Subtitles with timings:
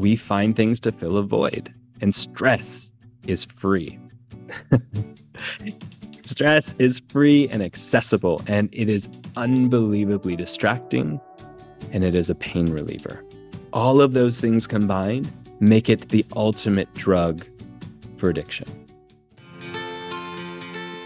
[0.00, 2.92] we find things to fill a void, and stress
[3.26, 3.98] is free.
[6.24, 11.20] stress is free and accessible, and it is unbelievably distracting,
[11.92, 13.22] and it is a pain reliever.
[13.72, 17.44] All of those things combined make it the ultimate drug
[18.16, 18.66] for addiction.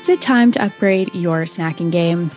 [0.01, 2.31] Is it time to upgrade your snacking game?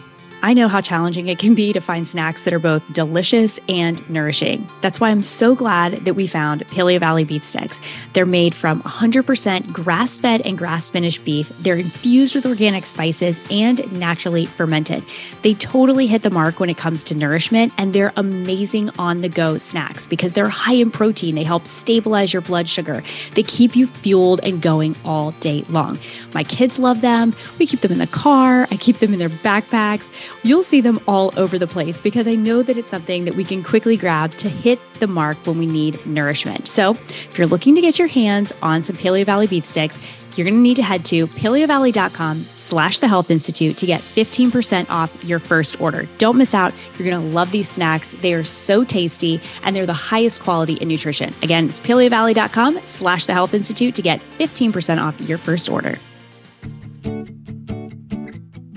[0.43, 4.07] I know how challenging it can be to find snacks that are both delicious and
[4.09, 4.67] nourishing.
[4.81, 7.81] That's why I'm so glad that we found Paleovalley beef sticks.
[8.13, 11.49] They're made from 100% grass fed and grass finished beef.
[11.59, 15.03] They're infused with organic spices and naturally fermented.
[15.41, 19.29] They totally hit the mark when it comes to nourishment, and they're amazing on the
[19.29, 21.33] go snacks because they're high in protein.
[21.35, 23.01] They help stabilize your blood sugar.
[23.33, 25.97] They keep you fueled and going all day long.
[26.35, 27.33] My kids love them.
[27.57, 30.11] We keep them in the car, I keep them in their backpacks.
[30.43, 33.43] You'll see them all over the place because I know that it's something that we
[33.43, 36.67] can quickly grab to hit the mark when we need nourishment.
[36.67, 40.01] So, if you're looking to get your hands on some Paleovalley beef sticks,
[40.37, 44.89] you're going to need to head to paleovalley.com slash the health institute to get 15%
[44.89, 46.07] off your first order.
[46.19, 46.73] Don't miss out.
[46.97, 48.13] You're going to love these snacks.
[48.13, 51.33] They are so tasty and they're the highest quality in nutrition.
[51.41, 55.97] Again, it's paleovalley.com slash the health institute to get 15% off your first order.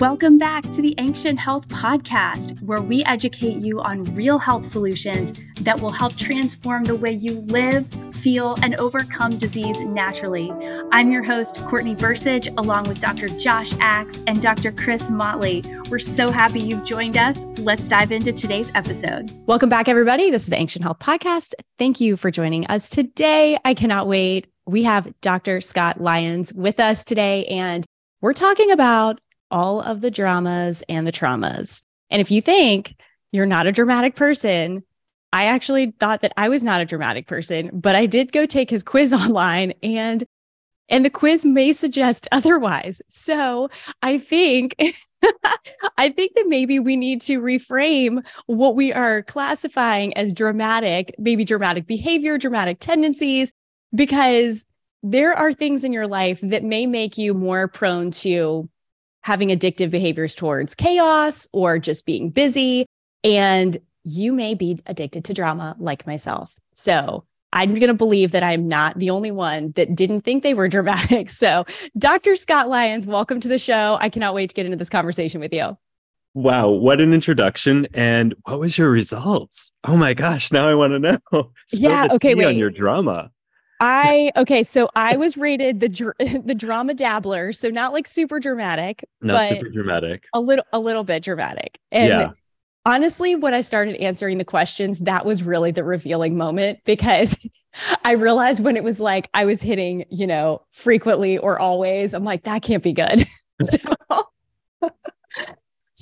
[0.00, 5.34] Welcome back to the Ancient Health Podcast, where we educate you on real health solutions
[5.60, 10.50] that will help transform the way you live, feel, and overcome disease naturally.
[10.90, 13.28] I'm your host, Courtney Versidge, along with Dr.
[13.28, 14.72] Josh Axe and Dr.
[14.72, 15.62] Chris Motley.
[15.90, 17.44] We're so happy you've joined us.
[17.58, 19.30] Let's dive into today's episode.
[19.46, 20.30] Welcome back, everybody.
[20.30, 21.52] This is the Ancient Health Podcast.
[21.78, 23.58] Thank you for joining us today.
[23.66, 24.46] I cannot wait.
[24.66, 25.60] We have Dr.
[25.60, 27.84] Scott Lyons with us today, and
[28.22, 31.82] we're talking about all of the dramas and the traumas.
[32.10, 32.94] And if you think
[33.32, 34.82] you're not a dramatic person,
[35.32, 38.70] I actually thought that I was not a dramatic person, but I did go take
[38.70, 40.24] his quiz online and
[40.88, 43.00] and the quiz may suggest otherwise.
[43.08, 43.70] So,
[44.02, 44.74] I think
[45.96, 51.44] I think that maybe we need to reframe what we are classifying as dramatic, maybe
[51.44, 53.52] dramatic behavior, dramatic tendencies
[53.94, 54.66] because
[55.02, 58.68] there are things in your life that may make you more prone to
[59.22, 62.86] having addictive behaviors towards chaos or just being busy.
[63.22, 66.58] And you may be addicted to drama like myself.
[66.72, 70.54] So I'm going to believe that I'm not the only one that didn't think they
[70.54, 71.30] were dramatic.
[71.30, 71.64] So,
[71.98, 72.36] Dr.
[72.36, 73.98] Scott Lyons, welcome to the show.
[74.00, 75.76] I cannot wait to get into this conversation with you.
[76.32, 77.88] Wow, what an introduction.
[77.92, 79.72] And what was your results?
[79.82, 81.50] Oh my gosh, now I want to know.
[81.72, 82.46] yeah, okay, wait.
[82.46, 83.32] on your drama.
[83.80, 88.38] I okay, so I was rated the dr- the drama dabbler, so not like super
[88.38, 91.78] dramatic, not super dramatic, a little a little bit dramatic.
[91.90, 92.30] And yeah.
[92.84, 97.36] honestly, when I started answering the questions, that was really the revealing moment because
[98.04, 102.24] I realized when it was like I was hitting, you know, frequently or always, I'm
[102.24, 103.26] like that can't be good.
[103.62, 103.78] so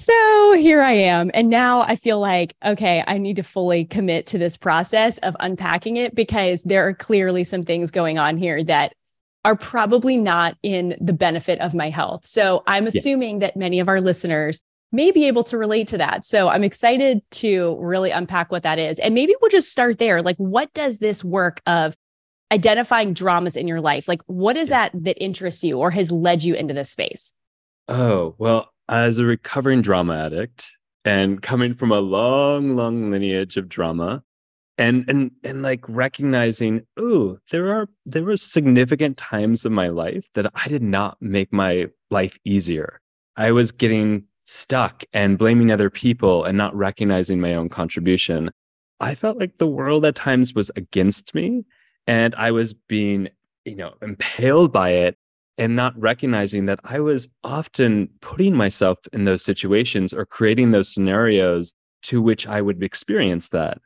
[0.08, 1.30] so here I am.
[1.34, 5.36] And now I feel like, okay, I need to fully commit to this process of
[5.40, 8.94] unpacking it because there are clearly some things going on here that
[9.44, 12.26] are probably not in the benefit of my health.
[12.26, 13.48] So I'm assuming yeah.
[13.48, 16.24] that many of our listeners may be able to relate to that.
[16.24, 18.98] So I'm excited to really unpack what that is.
[18.98, 20.22] And maybe we'll just start there.
[20.22, 21.94] Like, what does this work of
[22.50, 24.88] identifying dramas in your life, like, what is yeah.
[24.88, 27.34] that that interests you or has led you into this space?
[27.88, 33.68] Oh, well, as a recovering drama addict and coming from a long, long lineage of
[33.68, 34.22] drama,
[34.76, 40.28] and and and like recognizing, oh, there are there were significant times in my life
[40.34, 43.00] that I did not make my life easier.
[43.36, 48.50] I was getting stuck and blaming other people and not recognizing my own contribution.
[49.00, 51.64] I felt like the world at times was against me
[52.06, 53.28] and I was being,
[53.64, 55.16] you know, impaled by it
[55.58, 60.92] and not recognizing that I was often putting myself in those situations or creating those
[60.92, 61.74] scenarios
[62.04, 63.78] to which I would experience that.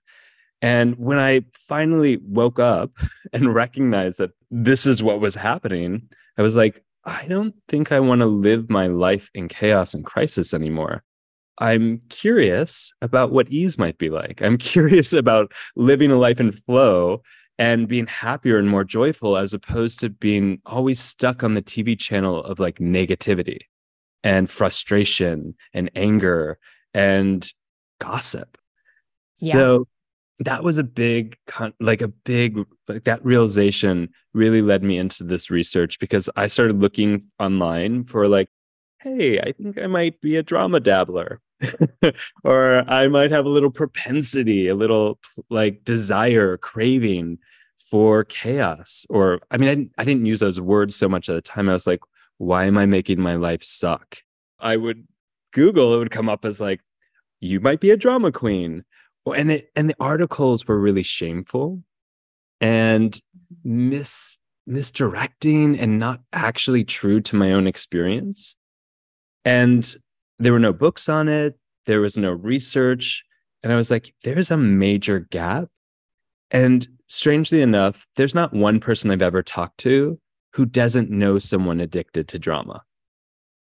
[0.61, 2.91] And when I finally woke up
[3.33, 6.09] and recognized that this is what was happening,
[6.39, 10.05] I was like, I don't think I want to live my life in chaos and
[10.05, 11.03] crisis anymore.
[11.59, 14.41] I'm curious about what ease might be like.
[14.41, 17.23] I'm curious about living a life in flow
[17.63, 21.97] and being happier and more joyful as opposed to being always stuck on the TV
[21.97, 23.61] channel of like negativity
[24.25, 26.59] and frustration and anger
[26.93, 27.53] and
[28.01, 28.59] gossip.
[29.41, 29.53] Yeah.
[29.53, 29.85] So
[30.41, 31.37] that was a big
[31.79, 36.81] like a big like that realization really led me into this research because I started
[36.81, 38.49] looking online for like
[39.03, 41.41] hey, I think I might be a drama dabbler.
[42.45, 47.39] or I might have a little propensity, a little like desire, craving
[47.91, 49.07] for chaos.
[49.09, 51.69] Or, I mean, I didn't, I didn't use those words so much at the time.
[51.69, 52.01] I was like,
[52.39, 54.19] why am I making my life suck?
[54.59, 55.07] I would
[55.53, 56.81] Google, it would come up as like,
[57.41, 58.85] you might be a drama queen.
[59.27, 61.83] And it, and the articles were really shameful
[62.61, 63.21] and
[63.65, 68.57] mis misdirecting and not actually true to my own experience.
[69.45, 69.97] And
[70.39, 73.25] there were no books on it, there was no research.
[73.63, 75.69] And I was like, there's a major gap.
[76.53, 80.21] And strangely enough, there's not one person I've ever talked to
[80.53, 82.83] who doesn't know someone addicted to drama.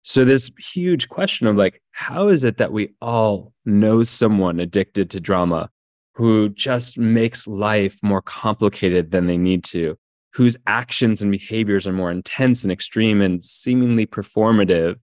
[0.03, 5.09] So this huge question of like, how is it that we all know someone addicted
[5.11, 5.69] to drama
[6.13, 9.97] who just makes life more complicated than they need to,
[10.33, 14.97] whose actions and behaviors are more intense and extreme and seemingly performative,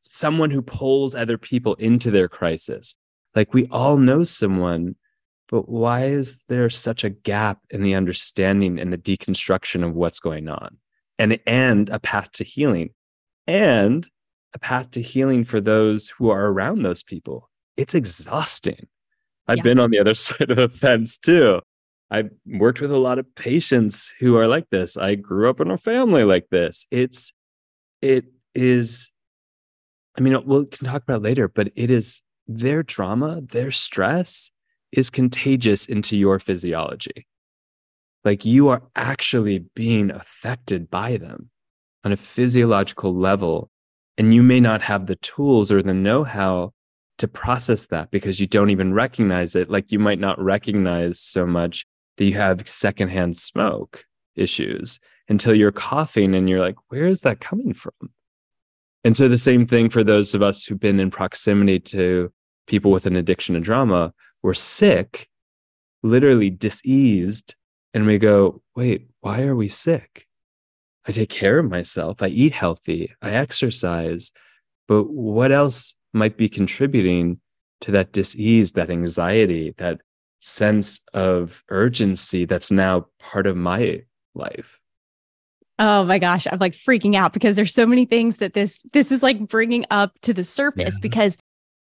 [0.00, 2.94] someone who pulls other people into their crisis.
[3.34, 4.94] Like we all know someone,
[5.48, 10.20] but why is there such a gap in the understanding and the deconstruction of what's
[10.20, 10.78] going on?
[11.18, 12.90] And and a path to healing.
[13.46, 14.08] And
[14.54, 17.48] a path to healing for those who are around those people.
[17.76, 18.88] It's exhausting.
[19.46, 19.62] I've yeah.
[19.62, 21.60] been on the other side of the fence too.
[22.10, 24.96] I've worked with a lot of patients who are like this.
[24.96, 26.86] I grew up in a family like this.
[26.90, 27.32] It's,
[28.00, 29.10] it is,
[30.16, 34.50] I mean, we can talk about later, but it is their trauma, their stress
[34.92, 37.26] is contagious into your physiology.
[38.24, 41.50] Like you are actually being affected by them
[42.04, 43.70] on a physiological level
[44.18, 46.72] and you may not have the tools or the know how
[47.18, 49.70] to process that because you don't even recognize it.
[49.70, 51.86] Like you might not recognize so much
[52.16, 54.04] that you have secondhand smoke
[54.34, 54.98] issues
[55.28, 57.92] until you're coughing and you're like, where is that coming from?
[59.04, 62.32] And so the same thing for those of us who've been in proximity to
[62.66, 64.12] people with an addiction to drama,
[64.42, 65.28] we're sick,
[66.02, 67.54] literally diseased,
[67.94, 70.26] and we go, wait, why are we sick?
[71.06, 72.22] I take care of myself.
[72.22, 73.14] I eat healthy.
[73.22, 74.32] I exercise.
[74.88, 77.40] But what else might be contributing
[77.82, 80.00] to that disease, that anxiety, that
[80.40, 84.02] sense of urgency that's now part of my
[84.34, 84.80] life?
[85.78, 89.12] Oh my gosh, I'm like freaking out because there's so many things that this this
[89.12, 91.02] is like bringing up to the surface yeah.
[91.02, 91.36] because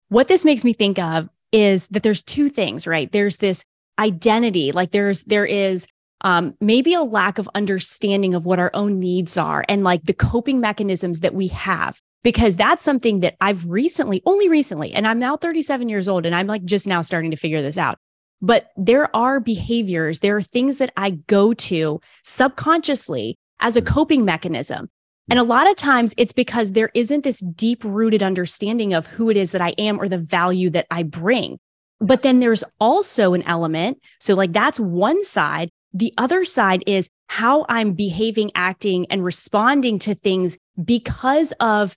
[0.08, 3.10] what this makes me think of is that there's two things, right?
[3.12, 3.64] There's this
[3.98, 5.86] identity, like there's there is
[6.22, 10.12] um, maybe a lack of understanding of what our own needs are and like the
[10.12, 12.00] coping mechanisms that we have.
[12.24, 16.36] Because that's something that I've recently, only recently, and I'm now 37 years old and
[16.36, 17.98] I'm like just now starting to figure this out.
[18.40, 24.24] But there are behaviors, there are things that I go to subconsciously as a coping
[24.24, 24.88] mechanism.
[25.32, 29.30] And a lot of times it's because there isn't this deep rooted understanding of who
[29.30, 31.58] it is that I am or the value that I bring.
[32.00, 33.98] But then there's also an element.
[34.20, 35.70] So, like, that's one side.
[35.94, 41.96] The other side is how I'm behaving, acting, and responding to things because of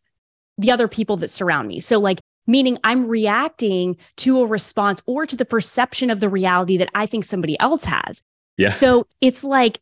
[0.57, 1.81] the other people that surround me.
[1.81, 6.77] So, like, meaning I'm reacting to a response or to the perception of the reality
[6.77, 8.23] that I think somebody else has.
[8.55, 8.69] Yeah.
[8.69, 9.81] So it's like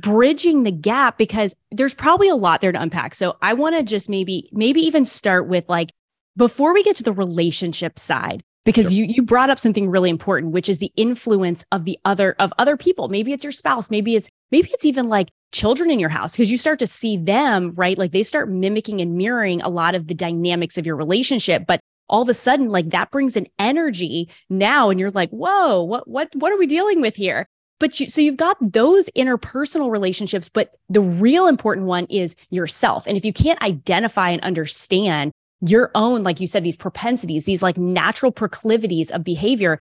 [0.00, 3.14] bridging the gap because there's probably a lot there to unpack.
[3.14, 5.90] So I want to just maybe, maybe even start with like,
[6.36, 9.04] before we get to the relationship side, because sure.
[9.04, 12.52] you you brought up something really important which is the influence of the other of
[12.58, 16.08] other people maybe it's your spouse maybe it's maybe it's even like children in your
[16.08, 19.68] house because you start to see them right like they start mimicking and mirroring a
[19.68, 23.36] lot of the dynamics of your relationship but all of a sudden like that brings
[23.36, 27.46] an energy now and you're like whoa what what what are we dealing with here
[27.80, 33.06] but you so you've got those interpersonal relationships but the real important one is yourself
[33.06, 35.32] and if you can't identify and understand
[35.70, 39.80] your own, like you said, these propensities, these like natural proclivities of behavior,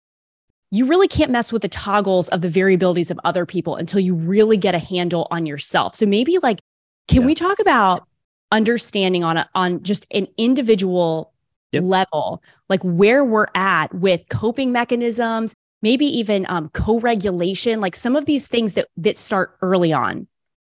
[0.72, 4.16] you really can't mess with the toggles of the variabilities of other people until you
[4.16, 5.96] really get a handle on yourself.
[5.96, 6.60] So maybe like,
[7.08, 7.28] can yeah.
[7.28, 8.08] we talk about
[8.52, 11.34] understanding on a, on just an individual
[11.72, 11.84] yep.
[11.84, 15.54] level, like where we're at with coping mechanisms,
[15.84, 20.28] maybe even um, co-regulation, like some of these things that that start early on.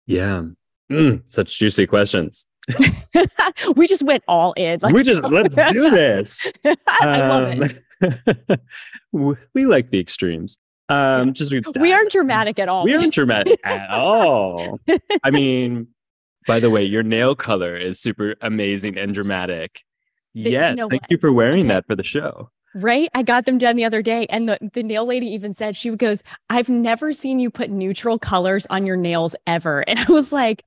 [0.06, 0.46] Yeah,
[0.89, 2.46] mm, such juicy questions.
[3.75, 4.80] we just went all in.
[4.82, 6.50] Let's we just let's do this.
[6.88, 8.62] I um, love it.
[9.54, 10.58] we like the extremes.
[10.88, 12.86] Um, just we aren't dramatic at all.
[12.86, 14.80] We aren't dramatic at all.
[15.24, 15.88] I mean,
[16.48, 19.70] by the way, your nail color is super amazing and dramatic.
[20.34, 21.12] yes, you know thank what?
[21.12, 22.50] you for wearing that for the show.
[22.75, 23.09] Right.
[23.13, 24.25] I got them done the other day.
[24.29, 28.19] And the, the nail lady even said, she goes, I've never seen you put neutral
[28.19, 29.83] colors on your nails ever.
[29.88, 30.63] And I was like,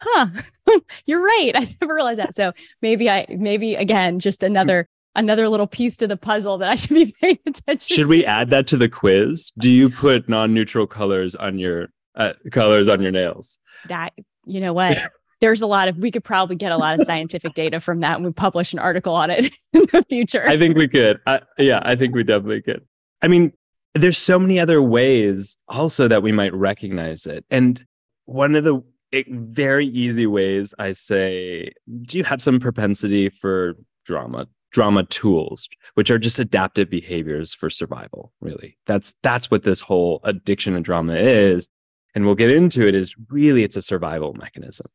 [0.00, 0.28] huh,
[1.06, 1.52] you're right.
[1.56, 2.34] I never realized that.
[2.34, 6.76] So maybe I, maybe again, just another, another little piece to the puzzle that I
[6.76, 8.08] should be paying attention Should to.
[8.08, 9.52] we add that to the quiz?
[9.58, 13.58] Do you put non neutral colors on your uh, colors on your nails.
[13.88, 14.12] That
[14.44, 14.98] you know what?
[15.42, 18.16] There's a lot of we could probably get a lot of scientific data from that
[18.16, 20.48] and we publish an article on it in the future.
[20.48, 21.20] I think we could.
[21.26, 22.86] I, yeah, I think we definitely could.
[23.20, 23.52] I mean,
[23.94, 27.44] there's so many other ways also that we might recognize it.
[27.50, 27.84] And
[28.24, 28.82] one of the
[29.28, 31.72] very easy ways I say,
[32.02, 33.74] do you have some propensity for
[34.06, 34.46] drama?
[34.70, 38.78] Drama tools, which are just adaptive behaviors for survival, really.
[38.86, 41.68] That's that's what this whole addiction and drama is.
[42.14, 44.86] And we'll get into it is really it's a survival mechanism.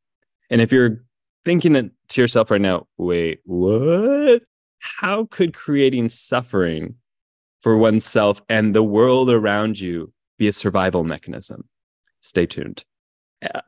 [0.50, 1.04] And if you're
[1.46, 4.44] thinking it to yourself right now, wait, what?
[4.80, 6.96] How could creating suffering
[7.60, 11.68] for oneself and the world around you be a survival mechanism?
[12.22, 12.84] Stay tuned.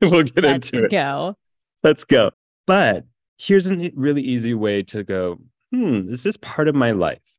[0.00, 0.90] we'll get Let's into it.
[0.90, 1.34] Go.
[1.82, 2.30] Let's go.
[2.66, 3.04] But
[3.38, 5.38] here's a really easy way to go,
[5.72, 7.38] hmm, is this part of my life?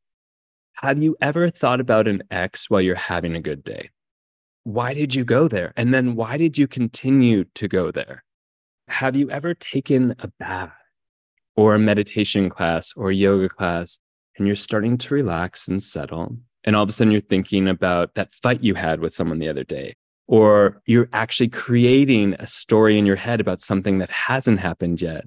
[0.81, 3.89] Have you ever thought about an ex while you're having a good day?
[4.63, 5.74] Why did you go there?
[5.75, 8.24] And then why did you continue to go there?
[8.88, 10.72] Have you ever taken a bath
[11.56, 14.00] or a meditation class or yoga class
[14.38, 16.38] and you're starting to relax and settle?
[16.63, 19.50] And all of a sudden you're thinking about that fight you had with someone the
[19.50, 19.96] other day,
[20.27, 25.25] or you're actually creating a story in your head about something that hasn't happened yet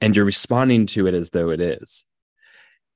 [0.00, 2.04] and you're responding to it as though it is.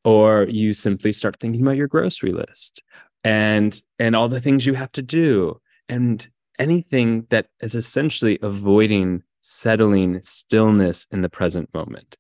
[0.04, 2.83] Or you simply start thinking about your grocery list
[3.25, 6.26] and and all the things you have to do and
[6.59, 12.16] anything that is essentially avoiding settling stillness in the present moment.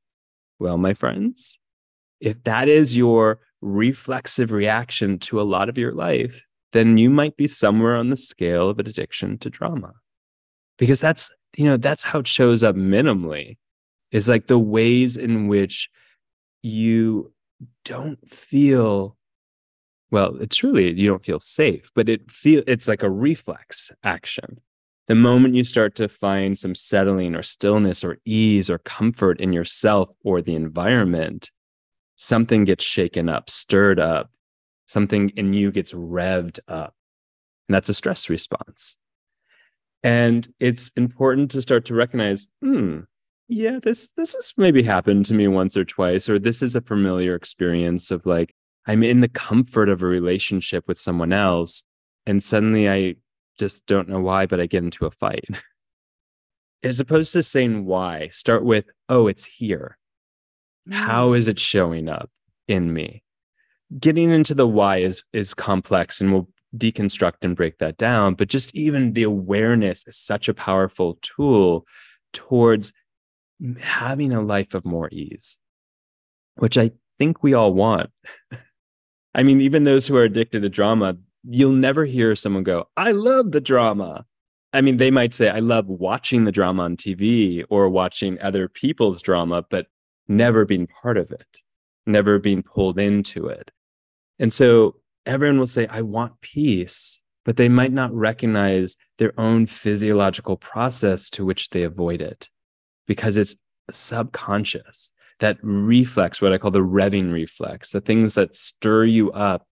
[0.58, 1.58] Well, my friends,
[2.20, 7.36] if that is your reflexive reaction to a lot of your life, then you might
[7.36, 9.94] be somewhere on the scale of an addiction to drama.
[10.78, 13.56] Because that's, you know, that's how it shows up minimally
[14.10, 15.90] is like the ways in which
[16.62, 17.32] you
[17.84, 19.16] don't feel
[20.10, 24.60] well it's really you don't feel safe but it feel it's like a reflex action
[25.12, 29.52] the moment you start to find some settling or stillness or ease or comfort in
[29.52, 31.50] yourself or the environment,
[32.16, 34.30] something gets shaken up, stirred up,
[34.86, 36.94] something in you gets revved up.
[37.68, 38.96] And that's a stress response.
[40.02, 43.00] And it's important to start to recognize, hmm,
[43.48, 46.80] yeah, this this has maybe happened to me once or twice, or this is a
[46.80, 48.54] familiar experience of like
[48.86, 51.82] I'm in the comfort of a relationship with someone else,
[52.24, 53.16] and suddenly I
[53.58, 55.44] just don't know why, but I get into a fight.
[56.82, 59.98] As opposed to saying why, start with, oh, it's here.
[60.90, 62.28] How is it showing up
[62.66, 63.22] in me?
[64.00, 68.34] Getting into the why is is complex and we'll deconstruct and break that down.
[68.34, 71.86] But just even the awareness is such a powerful tool
[72.32, 72.92] towards
[73.80, 75.58] having a life of more ease,
[76.56, 78.10] which I think we all want.
[79.34, 81.16] I mean, even those who are addicted to drama,
[81.48, 84.24] you'll never hear someone go, I love the drama.
[84.72, 88.68] I mean, they might say, I love watching the drama on TV or watching other
[88.68, 89.86] people's drama, but
[90.28, 91.58] never being part of it,
[92.06, 93.70] never being pulled into it.
[94.38, 94.96] And so
[95.26, 101.28] everyone will say, I want peace, but they might not recognize their own physiological process
[101.30, 102.48] to which they avoid it
[103.06, 103.56] because it's
[103.90, 105.10] subconscious.
[105.40, 109.66] That reflex, what I call the revving reflex, the things that stir you up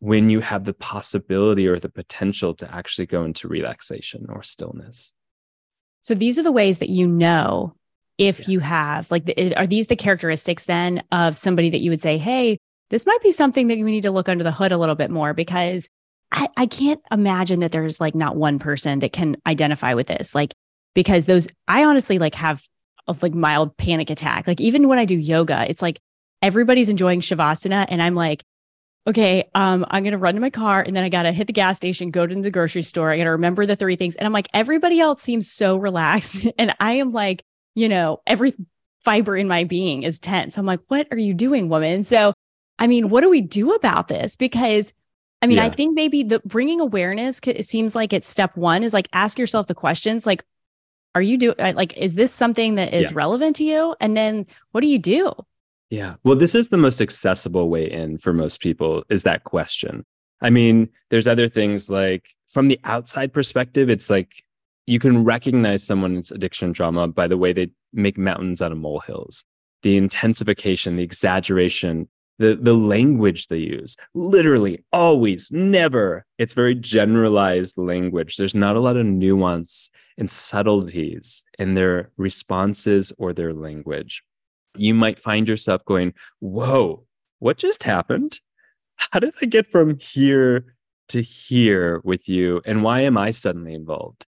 [0.00, 5.12] when you have the possibility or the potential to actually go into relaxation or stillness.
[6.00, 7.74] So these are the ways that you know
[8.18, 8.52] if yeah.
[8.52, 12.58] you have like are these the characteristics then of somebody that you would say, hey,
[12.88, 15.10] this might be something that you need to look under the hood a little bit
[15.10, 15.88] more because
[16.32, 20.34] I, I can't imagine that there's like not one person that can identify with this.
[20.34, 20.54] Like
[20.94, 22.62] because those I honestly like have
[23.06, 24.46] a like mild panic attack.
[24.46, 25.98] Like even when I do yoga, it's like
[26.42, 28.42] everybody's enjoying shavasana and I'm like
[29.06, 31.76] okay, um, I'm gonna run to my car and then I gotta hit the gas
[31.76, 33.10] station, go to the grocery store.
[33.10, 34.16] I gotta remember the three things.
[34.16, 36.46] And I'm like, everybody else seems so relaxed.
[36.58, 38.54] And I am like, you know, every
[39.04, 40.58] fiber in my being is tense.
[40.58, 42.04] I'm like, what are you doing, woman?
[42.04, 42.34] So,
[42.78, 44.36] I mean, what do we do about this?
[44.36, 44.92] Because
[45.42, 45.66] I mean, yeah.
[45.66, 49.38] I think maybe the bringing awareness, it seems like it's step one is like ask
[49.38, 50.44] yourself the questions like,
[51.14, 53.16] are you doing like, is this something that is yeah.
[53.16, 53.96] relevant to you?
[54.00, 55.32] And then what do you do?
[55.90, 56.14] Yeah.
[56.22, 60.04] Well, this is the most accessible way in for most people is that question.
[60.40, 64.44] I mean, there's other things like from the outside perspective, it's like
[64.86, 69.44] you can recognize someone's addiction drama by the way they make mountains out of molehills,
[69.82, 73.96] the intensification, the exaggeration, the, the language they use.
[74.14, 76.24] Literally, always, never.
[76.38, 78.36] It's very generalized language.
[78.36, 84.22] There's not a lot of nuance and subtleties in their responses or their language
[84.76, 87.06] you might find yourself going, Whoa,
[87.38, 88.40] what just happened?
[88.96, 90.74] How did I get from here
[91.08, 92.60] to here with you?
[92.64, 94.26] And why am I suddenly involved?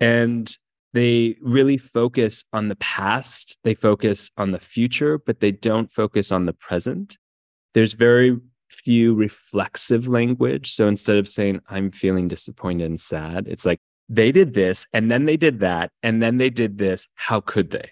[0.00, 0.56] And
[0.92, 6.30] they really focus on the past, they focus on the future, but they don't focus
[6.30, 7.18] on the present.
[7.74, 8.38] There's very
[8.70, 10.72] few reflexive language.
[10.72, 15.10] So instead of saying, I'm feeling disappointed and sad, it's like, they did this and
[15.10, 17.06] then they did that and then they did this.
[17.14, 17.90] How could they?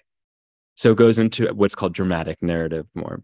[0.75, 3.23] So it goes into what's called dramatic narrative more.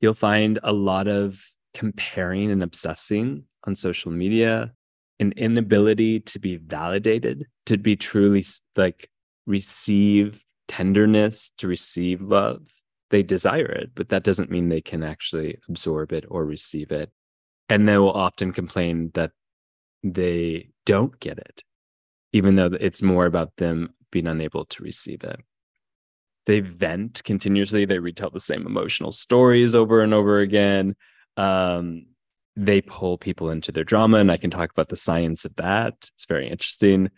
[0.00, 1.42] You'll find a lot of
[1.74, 4.72] comparing and obsessing on social media,
[5.18, 8.44] an inability to be validated, to be truly
[8.76, 9.10] like
[9.46, 12.62] receive tenderness, to receive love.
[13.10, 17.10] They desire it, but that doesn't mean they can actually absorb it or receive it.
[17.68, 19.32] And they will often complain that
[20.02, 21.62] they don't get it,
[22.32, 25.40] even though it's more about them being unable to receive it
[26.46, 30.96] they vent continuously they retell the same emotional stories over and over again.
[31.36, 32.06] Um,
[32.56, 35.94] they pull people into their drama and i can talk about the science of that.
[36.14, 37.10] It's very interesting.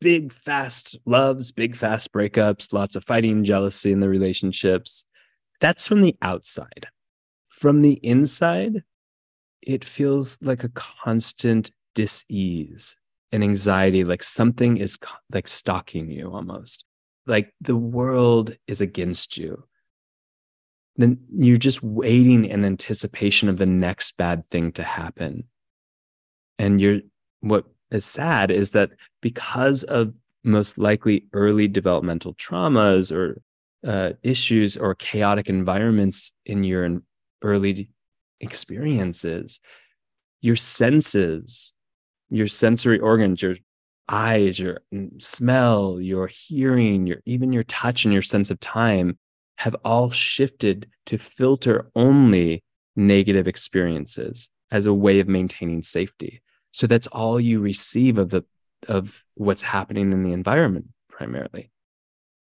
[0.00, 5.04] Big fast loves big fast breakups lots of fighting jealousy in the relationships.
[5.60, 6.86] That's from the outside.
[7.46, 8.84] From the inside
[9.62, 12.96] it feels like a constant dis-ease
[13.32, 14.96] and anxiety like something is
[15.32, 16.84] like stalking you almost
[17.28, 19.64] like the world is against you.
[20.96, 25.44] Then you're just waiting in anticipation of the next bad thing to happen.
[26.58, 27.00] And you're
[27.40, 33.40] what is sad is that because of most likely early developmental traumas or
[33.86, 37.00] uh, issues or chaotic environments in your
[37.42, 37.88] early
[38.40, 39.60] experiences
[40.40, 41.72] your senses
[42.30, 43.54] your sensory organs your
[44.08, 49.18] eyes, your mm, smell, your hearing, your even your touch and your sense of time
[49.58, 52.62] have all shifted to filter only
[52.96, 56.42] negative experiences as a way of maintaining safety.
[56.72, 58.44] So that's all you receive of the
[58.86, 61.70] of what's happening in the environment primarily.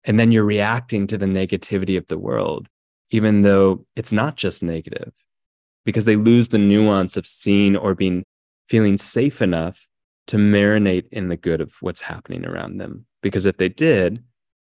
[0.05, 2.68] And then you're reacting to the negativity of the world,
[3.11, 5.12] even though it's not just negative,
[5.85, 8.24] because they lose the nuance of seeing or being
[8.68, 9.87] feeling safe enough
[10.29, 13.07] to marinate in the good of what's happening around them.
[13.23, 14.23] Because if they did,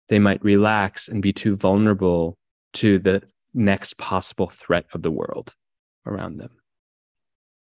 [0.10, 2.38] they might relax and be too vulnerable
[2.74, 5.56] to the next possible threat of the world
[6.06, 6.52] around them.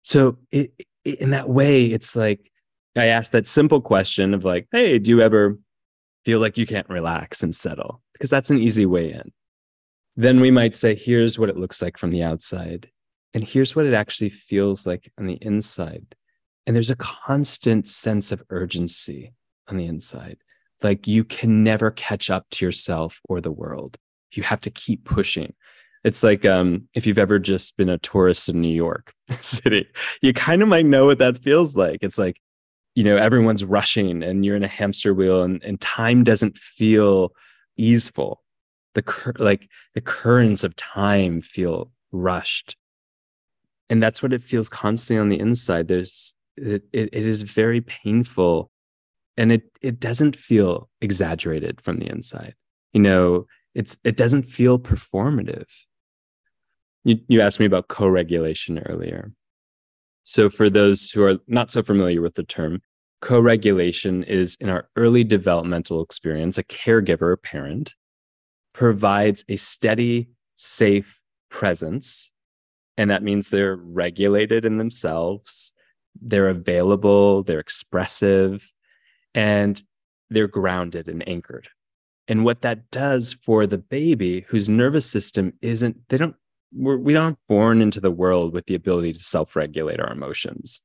[0.03, 0.71] So, it,
[1.03, 2.51] it, in that way, it's like
[2.95, 5.57] I asked that simple question of like, hey, do you ever
[6.25, 8.01] feel like you can't relax and settle?
[8.13, 9.31] Because that's an easy way in.
[10.15, 12.89] Then we might say, here's what it looks like from the outside.
[13.33, 16.15] And here's what it actually feels like on the inside.
[16.67, 19.33] And there's a constant sense of urgency
[19.69, 20.37] on the inside.
[20.83, 23.97] Like you can never catch up to yourself or the world.
[24.33, 25.53] You have to keep pushing.
[26.03, 29.87] It's like um, if you've ever just been a tourist in New York City,
[30.21, 31.99] you kind of might know what that feels like.
[32.01, 32.39] It's like,
[32.95, 37.31] you know, everyone's rushing and you're in a hamster wheel and, and time doesn't feel
[37.77, 38.43] easeful.
[38.93, 42.75] The cur- like the currents of time feel rushed.
[43.89, 45.87] And that's what it feels constantly on the inside.
[45.87, 48.71] There's it, it, it is very painful
[49.37, 52.55] and it it doesn't feel exaggerated from the inside.
[52.93, 55.69] You know it's it doesn't feel performative.
[57.03, 59.31] You, you asked me about co-regulation earlier.
[60.23, 62.81] So for those who are not so familiar with the term
[63.21, 67.95] co-regulation is in our early developmental experience a caregiver parent
[68.73, 72.29] provides a steady safe presence
[72.95, 75.71] and that means they're regulated in themselves
[76.21, 78.71] they're available, they're expressive,
[79.33, 79.81] and
[80.29, 81.69] they're grounded and anchored.
[82.27, 86.35] And what that does for the baby whose nervous system isn't, they don't,
[86.73, 90.81] we're, we don't born into the world with the ability to self regulate our emotions.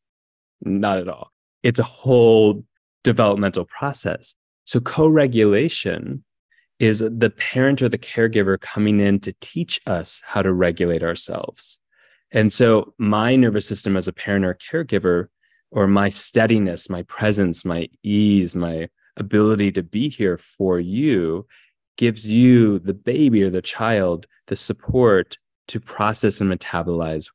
[0.61, 1.33] Not at all.
[1.62, 2.64] It's a whole
[3.03, 4.37] developmental process.
[4.64, 6.25] So co regulation
[6.79, 11.79] is the parent or the caregiver coming in to teach us how to regulate ourselves.
[12.33, 15.29] And so my nervous system as a parent or caregiver,
[15.71, 21.47] or my steadiness, my presence, my ease, my ability to be here for you
[21.97, 27.29] gives you, the baby or the child, the support to process and metabolize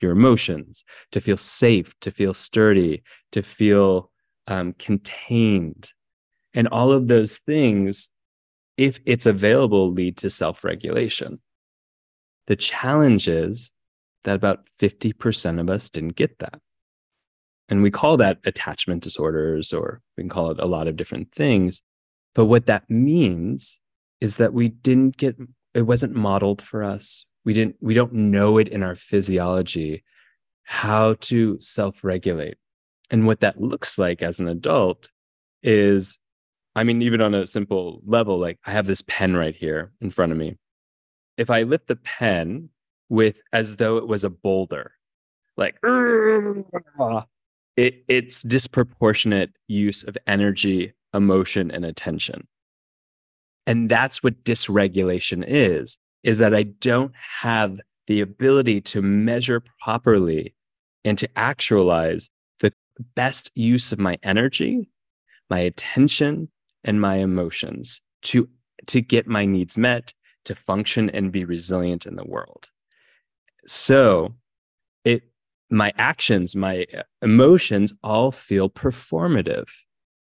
[0.00, 4.10] your emotions, to feel safe, to feel sturdy, to feel
[4.46, 5.92] um, contained.
[6.54, 8.08] And all of those things,
[8.76, 11.40] if it's available, lead to self regulation.
[12.46, 13.72] The challenge is
[14.24, 16.60] that about 50% of us didn't get that.
[17.68, 21.32] And we call that attachment disorders, or we can call it a lot of different
[21.32, 21.82] things.
[22.34, 23.80] But what that means
[24.20, 25.36] is that we didn't get,
[25.74, 27.24] it wasn't modeled for us.
[27.44, 30.04] We didn't, we don't know it in our physiology
[30.70, 32.56] how to self regulate,
[33.10, 35.10] And what that looks like as an adult
[35.64, 36.16] is,
[36.76, 40.12] I mean, even on a simple level, like I have this pen right here in
[40.12, 40.58] front of me.
[41.36, 42.68] If I lift the pen
[43.10, 44.92] with as though it was a boulder,
[45.58, 45.76] like
[47.76, 52.46] it, it's disproportionate use of energy, emotion, and attention.
[53.66, 60.54] And that's what dysregulation is, is that I don't have the ability to measure properly
[61.04, 62.72] and to actualize the
[63.14, 64.88] best use of my energy,
[65.48, 66.48] my attention,
[66.84, 68.48] and my emotions to,
[68.86, 70.12] to get my needs met,
[70.44, 72.70] to function and be resilient in the world.
[73.66, 74.34] So
[75.04, 75.22] it
[75.70, 76.86] my actions, my
[77.22, 79.68] emotions all feel performative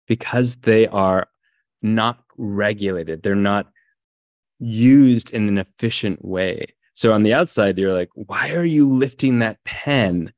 [0.08, 1.28] because they are
[1.82, 3.24] not regulated.
[3.24, 3.68] They're not
[4.60, 6.68] used in an efficient way.
[6.94, 10.32] So on the outside, you're like, why are you lifting that pen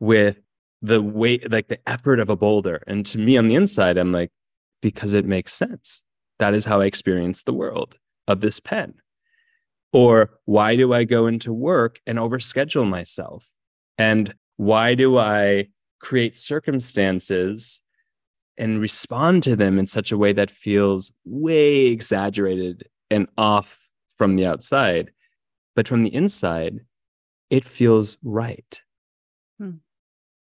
[0.00, 0.40] with
[0.80, 2.82] the weight, like the effort of a boulder?
[2.86, 4.32] And to me on the inside, I'm like,
[4.80, 6.02] because it makes sense.
[6.38, 8.94] That is how I experience the world of this pen.
[9.94, 13.48] Or why do I go into work and overschedule myself?
[13.96, 15.68] And why do I
[16.00, 17.80] create circumstances
[18.58, 24.34] and respond to them in such a way that feels way exaggerated and off from
[24.34, 25.12] the outside?
[25.76, 26.80] But from the inside,
[27.48, 28.80] it feels right.
[29.60, 29.76] Hmm.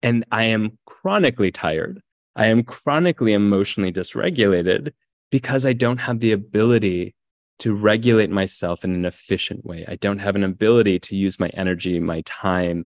[0.01, 2.01] And I am chronically tired.
[2.35, 4.93] I am chronically emotionally dysregulated
[5.29, 7.13] because I don't have the ability
[7.59, 9.85] to regulate myself in an efficient way.
[9.87, 12.85] I don't have an ability to use my energy, my time,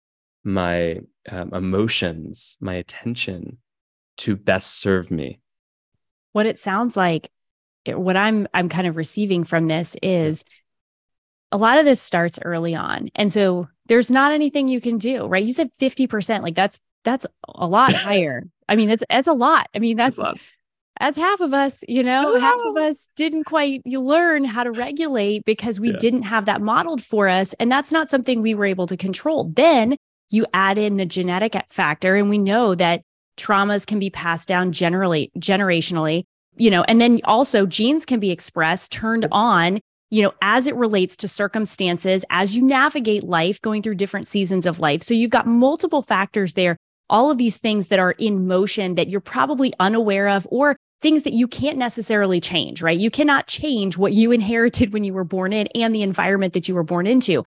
[0.43, 0.99] my
[1.29, 3.57] um, emotions, my attention
[4.17, 5.39] to best serve me.
[6.31, 7.29] What it sounds like,
[7.87, 10.43] what I'm I'm kind of receiving from this is
[11.51, 13.09] a lot of this starts early on.
[13.15, 15.43] And so there's not anything you can do, right?
[15.43, 18.43] You said 50%, like that's that's a lot higher.
[18.67, 19.69] I mean, that's that's a lot.
[19.75, 20.17] I mean, that's
[20.99, 22.87] that's half of us, you know, half of oh.
[22.87, 25.97] us didn't quite learn how to regulate because we yeah.
[25.99, 27.53] didn't have that modeled for us.
[27.59, 29.51] And that's not something we were able to control.
[29.55, 29.97] Then
[30.29, 33.01] you add in the genetic factor, and we know that
[33.37, 36.23] traumas can be passed down generally, generationally,
[36.55, 39.79] you know, and then also genes can be expressed, turned on,
[40.09, 44.65] you know, as it relates to circumstances, as you navigate life, going through different seasons
[44.65, 45.03] of life.
[45.03, 46.77] So you've got multiple factors there
[47.09, 51.21] all of these things that are in motion that you're probably unaware of or things
[51.21, 52.97] that you can't necessarily change, right?
[52.97, 56.67] You cannot change what you inherited when you were born in and the environment that
[56.67, 57.45] you were born into.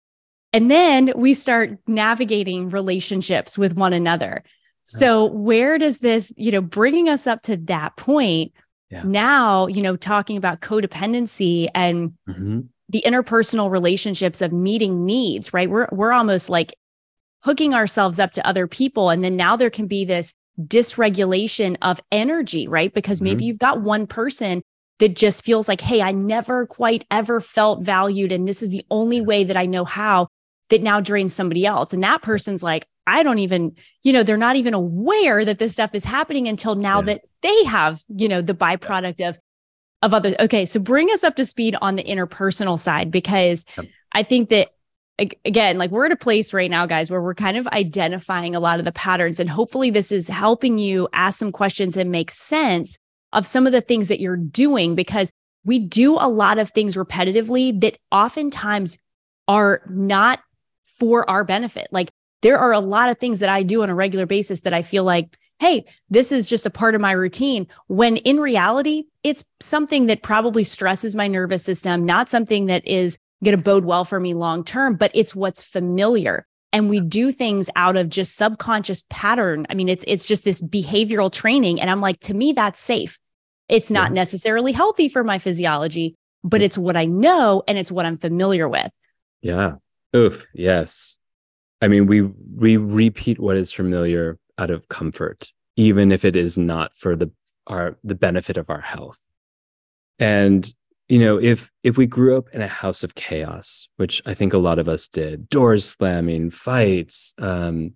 [0.52, 4.44] And then we start navigating relationships with one another.
[4.84, 8.52] So, where does this, you know, bringing us up to that point
[8.88, 9.02] yeah.
[9.04, 12.60] now, you know, talking about codependency and mm-hmm.
[12.88, 15.68] the interpersonal relationships of meeting needs, right?
[15.68, 16.72] We're we're almost like
[17.42, 20.34] hooking ourselves up to other people and then now there can be this
[20.66, 22.92] dysregulation of energy, right?
[22.92, 23.48] Because maybe mm-hmm.
[23.48, 24.62] you've got one person
[24.98, 28.32] that just feels like, hey, I never quite ever felt valued.
[28.32, 30.28] And this is the only way that I know how
[30.68, 31.92] that now drains somebody else.
[31.92, 35.72] And that person's like, I don't even, you know, they're not even aware that this
[35.72, 37.06] stuff is happening until now yeah.
[37.06, 39.38] that they have, you know, the byproduct of
[40.02, 40.34] of other.
[40.40, 43.66] Okay, so bring us up to speed on the interpersonal side because
[44.12, 44.68] I think that
[45.18, 48.60] again, like we're at a place right now, guys, where we're kind of identifying a
[48.60, 49.40] lot of the patterns.
[49.40, 52.98] And hopefully, this is helping you ask some questions and make sense
[53.32, 55.32] of some of the things that you're doing because
[55.64, 58.98] we do a lot of things repetitively that oftentimes
[59.46, 60.40] are not
[60.84, 61.88] for our benefit.
[61.90, 62.10] Like
[62.42, 64.82] there are a lot of things that I do on a regular basis that I
[64.82, 67.66] feel like, hey, this is just a part of my routine.
[67.88, 73.18] When in reality, it's something that probably stresses my nervous system, not something that is
[73.42, 76.46] going to bode well for me long term, but it's what's familiar.
[76.72, 79.66] And we do things out of just subconscious pattern.
[79.68, 81.80] I mean, it's it's just this behavioral training.
[81.80, 83.18] And I'm like, to me, that's safe.
[83.68, 88.06] It's not necessarily healthy for my physiology, but it's what I know and it's what
[88.06, 88.90] I'm familiar with.
[89.42, 89.74] Yeah.
[90.14, 90.46] Oof.
[90.54, 91.16] Yes.
[91.80, 96.58] I mean, we we repeat what is familiar out of comfort, even if it is
[96.58, 97.30] not for the
[97.66, 99.18] our the benefit of our health.
[100.18, 100.72] And
[101.10, 104.52] you know if if we grew up in a house of chaos which i think
[104.52, 107.92] a lot of us did doors slamming fights um,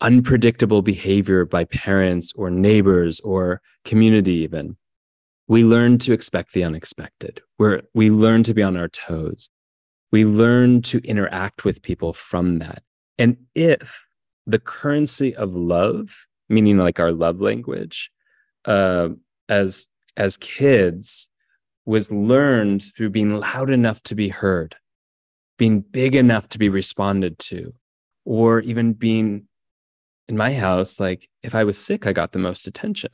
[0.00, 4.76] unpredictable behavior by parents or neighbors or community even
[5.50, 7.40] we learn to expect the unexpected.
[7.56, 9.50] Where we learn to be on our toes.
[10.12, 12.84] We learn to interact with people from that.
[13.18, 14.00] And if
[14.46, 18.12] the currency of love meaning like our love language
[18.64, 19.08] uh,
[19.48, 21.28] as as kids
[21.90, 24.76] was learned through being loud enough to be heard,
[25.58, 27.74] being big enough to be responded to,
[28.24, 29.48] or even being
[30.28, 33.10] in my house, like if I was sick, I got the most attention.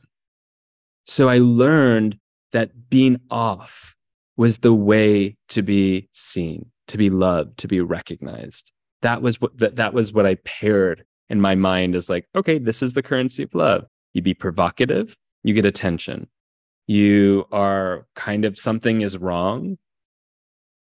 [1.05, 2.19] So I learned
[2.51, 3.95] that being off
[4.35, 8.71] was the way to be seen, to be loved, to be recognized.
[9.01, 12.59] That was what that, that was what I paired in my mind as like, okay,
[12.59, 13.87] this is the currency of love.
[14.13, 16.27] You be provocative, you get attention.
[16.87, 19.77] You are kind of something is wrong,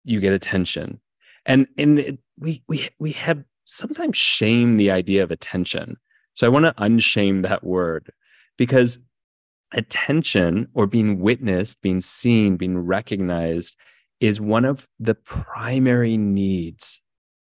[0.04, 1.00] you get attention.
[1.46, 5.98] And and it, we we we have sometimes shame the idea of attention.
[6.34, 8.12] So I want to unshame that word
[8.58, 8.98] because
[9.74, 13.76] attention or being witnessed, being seen, being recognized
[14.20, 17.02] is one of the primary needs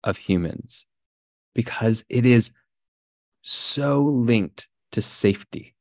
[0.04, 0.86] of humans
[1.54, 2.52] because it is
[3.42, 5.76] so linked to safety.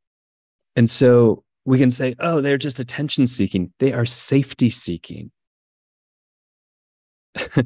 [0.76, 3.72] And so we can say, oh, they're just attention seeking.
[3.78, 5.30] They are safety seeking.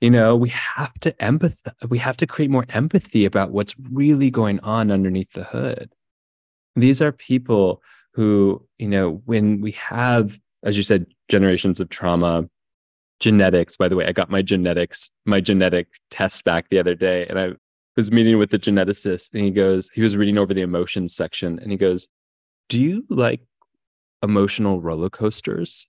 [0.00, 1.70] you know, we have to empathize.
[1.88, 5.92] We have to create more empathy about what's really going on underneath the hood.
[6.76, 7.82] These are people
[8.14, 12.48] who, you know, when we have, as you said, generations of trauma,
[13.20, 17.26] genetics, by the way, I got my genetics, my genetic test back the other day,
[17.26, 17.52] and I
[17.96, 21.58] was meeting with the geneticist, and he goes, he was reading over the emotions section,
[21.58, 22.08] and he goes,
[22.72, 23.42] Do you like
[24.22, 25.88] emotional roller coasters?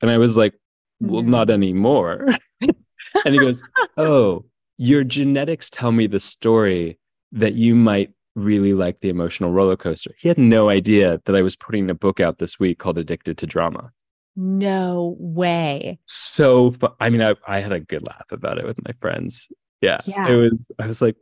[0.00, 0.54] And I was like,
[1.00, 1.30] Well, mm-hmm.
[1.30, 2.28] not anymore.
[2.62, 3.62] and he goes,
[3.98, 4.46] Oh,
[4.78, 6.98] your genetics tell me the story
[7.32, 10.14] that you might really like the emotional roller coaster.
[10.16, 13.36] He had no idea that I was putting a book out this week called Addicted
[13.36, 13.92] to Drama.
[14.34, 15.98] No way.
[16.06, 19.52] So, I mean, I, I had a good laugh about it with my friends.
[19.82, 20.26] Yeah, yeah.
[20.26, 21.16] It was, I was like,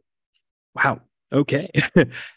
[0.76, 1.00] wow,
[1.32, 1.72] okay.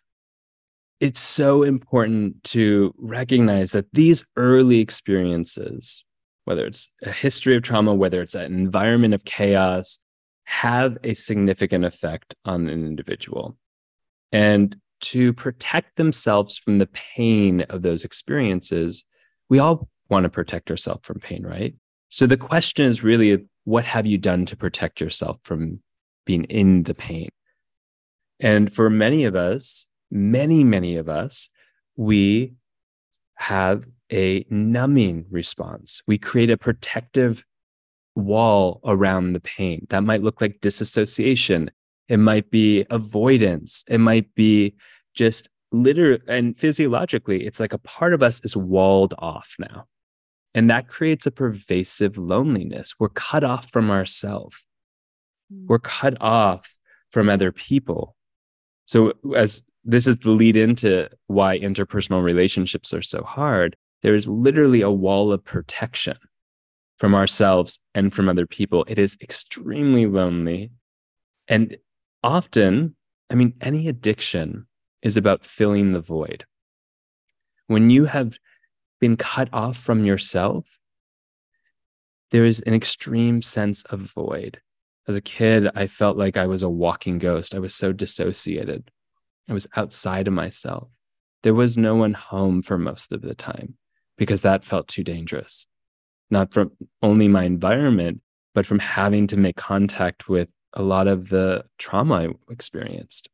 [1.00, 6.04] it's so important to recognize that these early experiences,
[6.46, 10.00] whether it's a history of trauma, whether it's an environment of chaos,
[10.46, 13.58] have a significant effect on an individual
[14.32, 19.06] and to protect themselves from the pain of those experiences,
[19.50, 21.76] we all want to protect ourselves from pain, right?
[22.10, 25.82] So the question is really what have you done to protect yourself from
[26.26, 27.30] being in the pain?
[28.40, 31.50] And for many of us, many, many of us,
[31.96, 32.54] we
[33.36, 36.02] have a numbing response.
[36.08, 37.46] We create a protective
[38.16, 39.86] wall around the pain.
[39.90, 41.72] That might look like disassociation.
[42.08, 43.84] It might be avoidance.
[43.88, 44.76] It might be
[45.14, 49.86] just literally and physiologically, it's like a part of us is walled off now.
[50.56, 52.96] And that creates a pervasive loneliness.
[53.00, 54.58] We're cut off from ourselves.
[55.52, 55.68] Hmm.
[55.68, 56.76] We're cut off
[57.12, 58.16] from other people.
[58.86, 64.28] So, as this is the lead into why interpersonal relationships are so hard, there is
[64.28, 66.16] literally a wall of protection
[67.00, 68.86] from ourselves and from other people.
[68.88, 70.72] It is extremely lonely.
[71.48, 71.78] And
[72.24, 72.96] often,
[73.32, 74.68] I mean, any addiction
[75.02, 76.46] is about filling the void.
[77.66, 78.38] When you have
[79.02, 80.66] been cut off from yourself,
[82.30, 84.62] there is an extreme sense of void.
[85.08, 87.56] As a kid, I felt like I was a walking ghost.
[87.56, 88.92] I was so dissociated.
[89.50, 90.90] I was outside of myself.
[91.44, 93.76] There was no one home for most of the time
[94.18, 95.66] because that felt too dangerous.
[96.30, 98.22] Not from only my environment,
[98.54, 103.30] but from having to make contact with a lot of the trauma I experienced.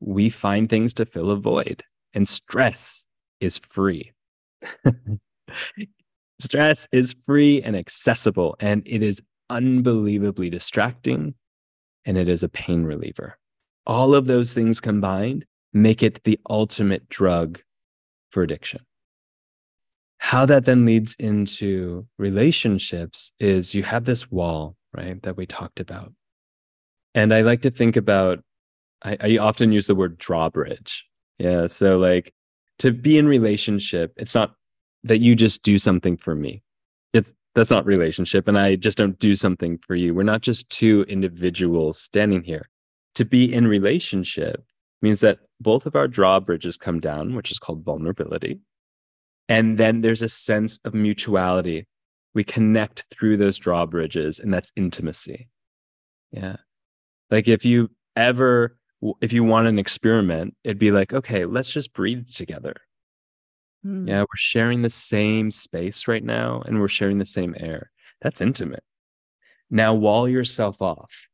[0.00, 3.06] We find things to fill a void, and stress
[3.38, 4.12] is free.
[6.40, 11.34] stress is free and accessible, and it is unbelievably distracting,
[12.04, 13.36] and it is a pain reliever.
[13.90, 17.58] All of those things combined make it the ultimate drug
[18.30, 18.82] for addiction.
[20.18, 25.80] How that then leads into relationships is you have this wall, right, that we talked
[25.80, 26.12] about.
[27.16, 28.44] And I like to think about,
[29.02, 31.04] I, I often use the word drawbridge.
[31.40, 31.66] Yeah.
[31.66, 32.32] So, like
[32.78, 34.54] to be in relationship, it's not
[35.02, 36.62] that you just do something for me.
[37.12, 38.46] It's that's not relationship.
[38.46, 40.14] And I just don't do something for you.
[40.14, 42.68] We're not just two individuals standing here.
[43.16, 44.64] To be in relationship
[45.02, 48.60] means that both of our drawbridges come down, which is called vulnerability.
[49.48, 51.86] And then there's a sense of mutuality.
[52.34, 55.48] We connect through those drawbridges, and that's intimacy.
[56.30, 56.56] Yeah.
[57.30, 58.76] Like if you ever,
[59.20, 62.76] if you want an experiment, it'd be like, okay, let's just breathe together.
[63.84, 64.08] Mm.
[64.08, 67.90] Yeah, we're sharing the same space right now and we're sharing the same air.
[68.20, 68.84] That's intimate.
[69.70, 71.28] Now, wall yourself off.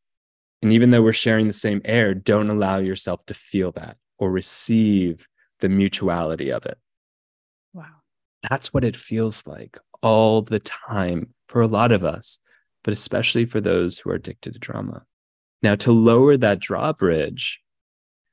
[0.62, 4.30] And even though we're sharing the same air, don't allow yourself to feel that or
[4.30, 5.26] receive
[5.60, 6.78] the mutuality of it.
[7.72, 7.84] Wow.
[8.48, 12.38] That's what it feels like all the time for a lot of us,
[12.84, 15.04] but especially for those who are addicted to drama.
[15.62, 17.60] Now, to lower that drawbridge,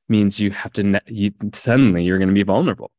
[0.09, 2.91] means you have to, you, suddenly you're going to be vulnerable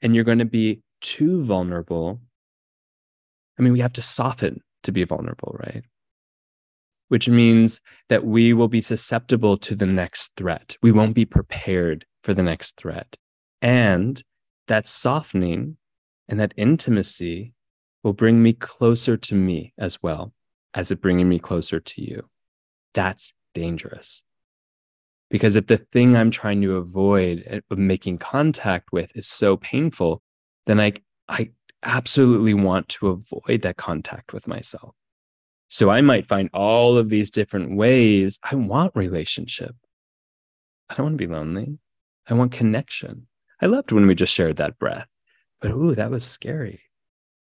[0.00, 2.20] and you're going to be too vulnerable.
[3.58, 5.84] I mean, we have to soften to be vulnerable, right?
[7.12, 10.78] Which means that we will be susceptible to the next threat.
[10.80, 13.18] We won't be prepared for the next threat.
[13.60, 14.22] And
[14.68, 15.76] that softening
[16.26, 17.52] and that intimacy
[18.02, 20.32] will bring me closer to me as well
[20.72, 22.30] as it bringing me closer to you.
[22.94, 24.22] That's dangerous.
[25.28, 29.58] Because if the thing I'm trying to avoid eh, of making contact with is so
[29.58, 30.22] painful,
[30.64, 30.94] then I,
[31.28, 31.50] I
[31.82, 34.94] absolutely want to avoid that contact with myself.
[35.72, 38.38] So I might find all of these different ways.
[38.42, 39.74] I want relationship.
[40.90, 41.78] I don't want to be lonely.
[42.28, 43.26] I want connection.
[43.58, 45.08] I loved when we just shared that breath,
[45.62, 46.82] but ooh, that was scary.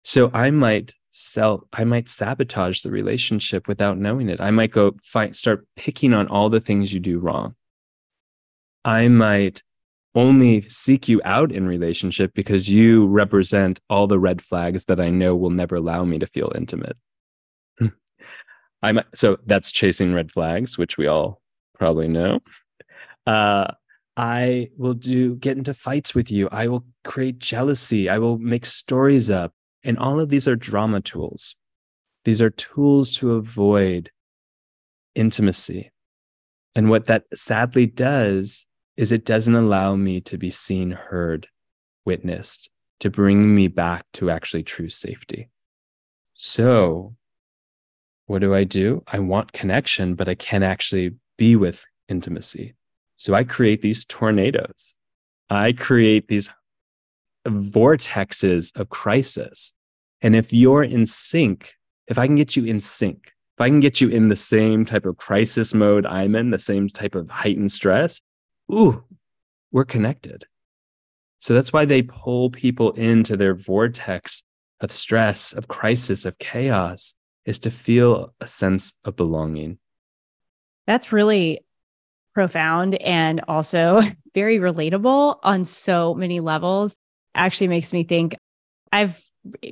[0.05, 4.39] So I might sell, I might sabotage the relationship without knowing it.
[4.39, 7.55] I might go fight, start picking on all the things you do wrong.
[8.85, 9.63] I might
[10.15, 15.09] only seek you out in relationship because you represent all the red flags that I
[15.09, 16.95] know will never allow me to feel intimate.
[18.83, 21.41] I'm so that's chasing red flags, which we all
[21.79, 22.41] probably know.
[23.25, 23.71] Uh,
[24.17, 26.49] I will do get into fights with you.
[26.51, 28.09] I will create jealousy.
[28.09, 29.53] I will make stories up.
[29.83, 31.55] And all of these are drama tools.
[32.25, 34.11] These are tools to avoid
[35.15, 35.91] intimacy.
[36.75, 38.65] And what that sadly does
[38.97, 41.47] is it doesn't allow me to be seen, heard,
[42.05, 42.69] witnessed,
[42.99, 45.49] to bring me back to actually true safety.
[46.33, 47.15] So,
[48.27, 49.03] what do I do?
[49.07, 52.75] I want connection, but I can't actually be with intimacy.
[53.17, 54.97] So, I create these tornadoes.
[55.49, 56.49] I create these
[57.47, 59.73] vortexes of crisis.
[60.21, 61.73] And if you're in sync,
[62.07, 64.85] if I can get you in sync, if I can get you in the same
[64.85, 68.21] type of crisis mode I'm in, the same type of heightened stress,
[68.71, 69.03] ooh,
[69.71, 70.45] we're connected.
[71.39, 74.43] So that's why they pull people into their vortex
[74.79, 79.77] of stress, of crisis, of chaos, is to feel a sense of belonging.
[80.87, 81.61] That's really
[82.33, 84.01] profound and also
[84.33, 86.97] very relatable on so many levels.
[87.35, 88.35] Actually makes me think
[88.91, 89.21] I've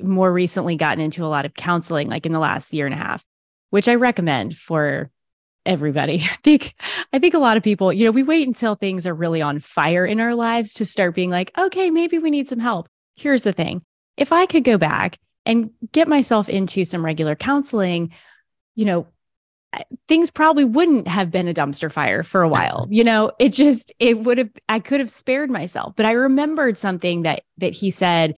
[0.02, 2.98] more recently gotten into a lot of counseling, like in the last year and a
[2.98, 3.24] half,
[3.70, 5.10] which I recommend for
[5.64, 6.14] everybody.
[6.22, 6.74] I think
[7.12, 9.58] I think a lot of people, you know, we wait until things are really on
[9.60, 12.88] fire in our lives to start being like, okay, maybe we need some help.
[13.16, 13.82] Here's the thing.
[14.16, 18.12] If I could go back and get myself into some regular counseling,
[18.74, 19.06] you know,
[20.06, 22.84] things probably wouldn't have been a dumpster fire for a while.
[22.84, 22.92] Mm-hmm.
[22.92, 25.94] You know, it just it would have I could have spared myself.
[25.96, 28.34] But I remembered something that that he said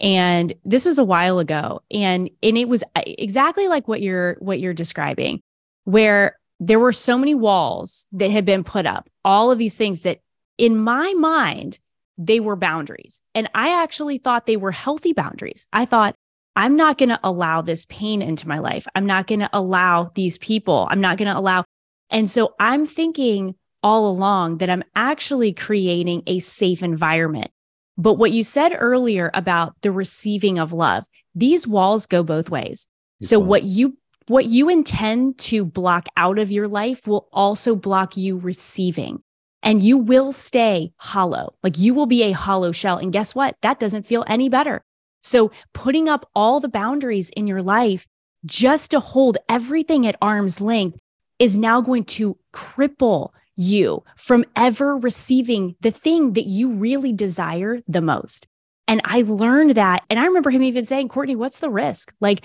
[0.00, 4.58] and this was a while ago and and it was exactly like what you're what
[4.58, 5.40] you're describing
[5.84, 10.02] where there were so many walls that had been put up, all of these things
[10.02, 10.20] that
[10.58, 11.78] in my mind,
[12.18, 13.22] they were boundaries.
[13.34, 15.66] And I actually thought they were healthy boundaries.
[15.72, 16.14] I thought,
[16.56, 18.86] I'm not going to allow this pain into my life.
[18.94, 20.88] I'm not going to allow these people.
[20.90, 21.64] I'm not going to allow.
[22.10, 27.50] And so I'm thinking all along that I'm actually creating a safe environment.
[27.96, 32.86] But what you said earlier about the receiving of love, these walls go both ways.
[33.22, 38.16] So what you what you intend to block out of your life will also block
[38.16, 39.22] you receiving.
[39.62, 41.54] And you will stay hollow.
[41.62, 42.96] Like you will be a hollow shell.
[42.96, 43.56] And guess what?
[43.62, 44.82] That doesn't feel any better.
[45.20, 48.06] So putting up all the boundaries in your life
[48.46, 50.98] just to hold everything at arm's length
[51.38, 57.80] is now going to cripple you from ever receiving the thing that you really desire
[57.86, 58.46] the most.
[58.88, 60.04] And I learned that.
[60.08, 62.12] And I remember him even saying, Courtney, what's the risk?
[62.20, 62.44] Like,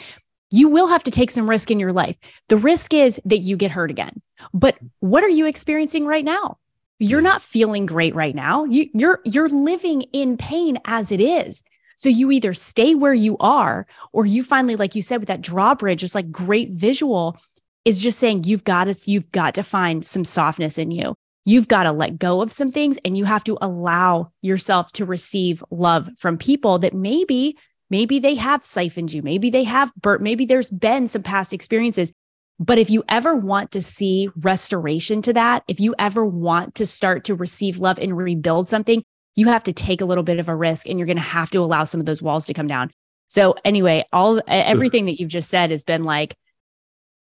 [0.51, 2.17] you will have to take some risk in your life.
[2.49, 4.21] The risk is that you get hurt again.
[4.53, 6.57] But what are you experiencing right now?
[6.99, 8.63] You're not feeling great right now.
[8.65, 11.63] You, you're you're living in pain as it is.
[11.95, 15.41] So you either stay where you are, or you finally, like you said, with that
[15.41, 17.37] drawbridge, just like great visual,
[17.85, 21.15] is just saying you've got to you've got to find some softness in you.
[21.45, 25.05] You've got to let go of some things, and you have to allow yourself to
[25.05, 27.57] receive love from people that maybe
[27.89, 29.21] Maybe they have siphoned you.
[29.21, 30.21] Maybe they have burnt.
[30.21, 32.11] Maybe there's been some past experiences.
[32.57, 36.85] But if you ever want to see restoration to that, if you ever want to
[36.85, 39.03] start to receive love and rebuild something,
[39.35, 41.51] you have to take a little bit of a risk and you're going to have
[41.51, 42.91] to allow some of those walls to come down.
[43.27, 46.35] So anyway, all everything that you've just said has been like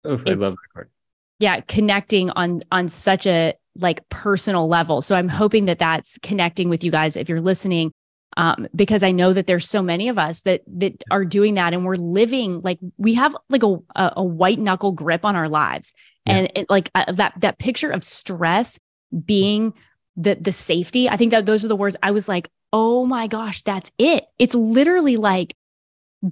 [0.06, 0.90] Oof, I love that card.
[1.38, 5.02] Yeah, connecting on on such a like personal level.
[5.02, 7.92] So I'm hoping that that's connecting with you guys if you're listening
[8.36, 11.72] um, because I know that there's so many of us that that are doing that,
[11.72, 15.92] and we're living like we have like a a, white knuckle grip on our lives,
[16.24, 16.36] yeah.
[16.36, 18.78] and it, like uh, that that picture of stress
[19.24, 19.72] being
[20.18, 21.08] the the safety.
[21.08, 24.26] I think that those are the words I was like, "Oh my gosh, that's it."
[24.38, 25.54] It's literally like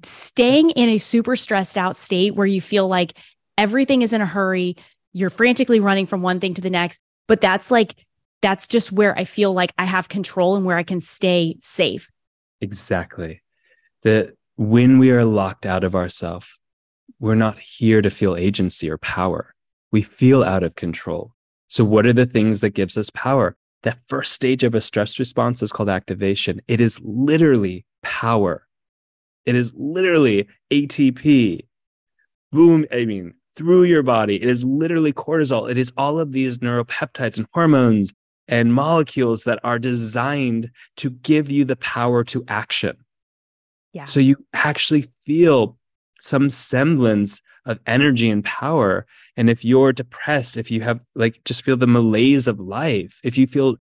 [0.03, 3.17] staying in a super stressed out state where you feel like
[3.57, 4.77] everything is in a hurry,
[5.13, 7.95] you're frantically running from one thing to the next, but that's like
[8.43, 12.11] that's just where I feel like I have control and where I can stay safe.
[12.61, 13.43] Exactly.
[14.03, 16.59] That when we are locked out of ourself,
[17.19, 19.55] we're not here to feel agency or power.
[19.91, 21.33] We feel out of control.
[21.69, 23.57] So what are the things that gives us power?
[23.87, 26.61] That first stage of a stress response is called activation.
[26.67, 28.67] It is literally power.
[29.45, 31.61] It is literally ATP.
[32.51, 32.85] Boom.
[32.91, 34.43] I mean, through your body.
[34.43, 35.71] It is literally cortisol.
[35.71, 38.13] It is all of these neuropeptides and hormones
[38.49, 42.97] and molecules that are designed to give you the power to action.
[43.93, 44.07] Yeah.
[44.07, 45.76] So you actually feel
[46.21, 49.07] some semblance of energy and power.
[49.37, 53.37] And if you're depressed, if you have like just feel the malaise of life, if
[53.37, 53.77] you feel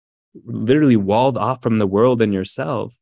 [0.45, 2.95] literally walled off from the world and yourself,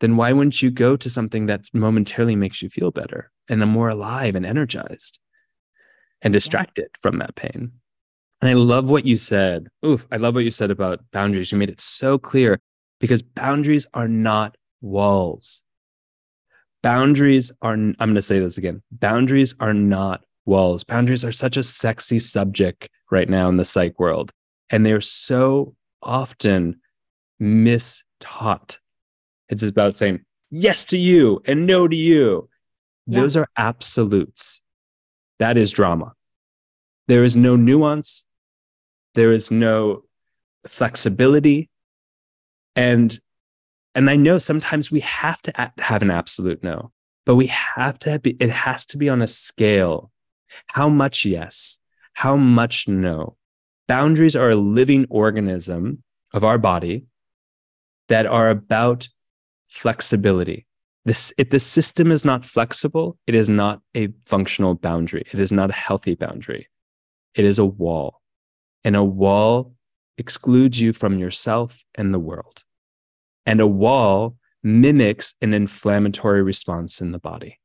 [0.00, 3.88] then why wouldn't you go to something that momentarily makes you feel better and more
[3.88, 5.18] alive and energized
[6.22, 6.98] and distracted yeah.
[7.00, 7.72] from that pain?
[8.40, 9.68] And I love what you said.
[9.86, 11.52] Oof, I love what you said about boundaries.
[11.52, 12.60] You made it so clear
[12.98, 15.62] because boundaries are not walls.
[16.82, 20.84] Boundaries are, I'm going to say this again boundaries are not walls.
[20.84, 24.32] Boundaries are such a sexy subject right now in the psych world.
[24.70, 26.80] And they're so often
[27.40, 28.78] mistaught.
[29.48, 32.48] It's about saying yes to you and no to you.
[33.06, 33.20] Yeah.
[33.20, 34.60] Those are absolutes.
[35.38, 36.14] That is drama.
[37.08, 38.24] There is no nuance
[39.14, 40.04] there is no
[40.66, 41.68] flexibility
[42.76, 43.18] and
[43.94, 46.92] and i know sometimes we have to have an absolute no
[47.24, 50.10] but we have to be it has to be on a scale.
[50.68, 51.78] How much yes
[52.14, 53.36] how much no.
[53.88, 56.02] Boundaries are a living organism
[56.34, 57.06] of our body
[58.08, 59.08] that are about
[59.68, 60.66] flexibility.
[61.04, 65.24] This if the system is not flexible it is not a functional boundary.
[65.32, 66.68] It is not a healthy boundary.
[67.34, 68.20] It is a wall.
[68.84, 69.74] And a wall
[70.18, 72.64] excludes you from yourself and the world.
[73.46, 77.58] And a wall mimics an inflammatory response in the body.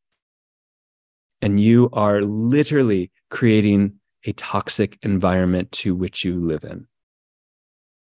[1.41, 6.87] And you are literally creating a toxic environment to which you live in.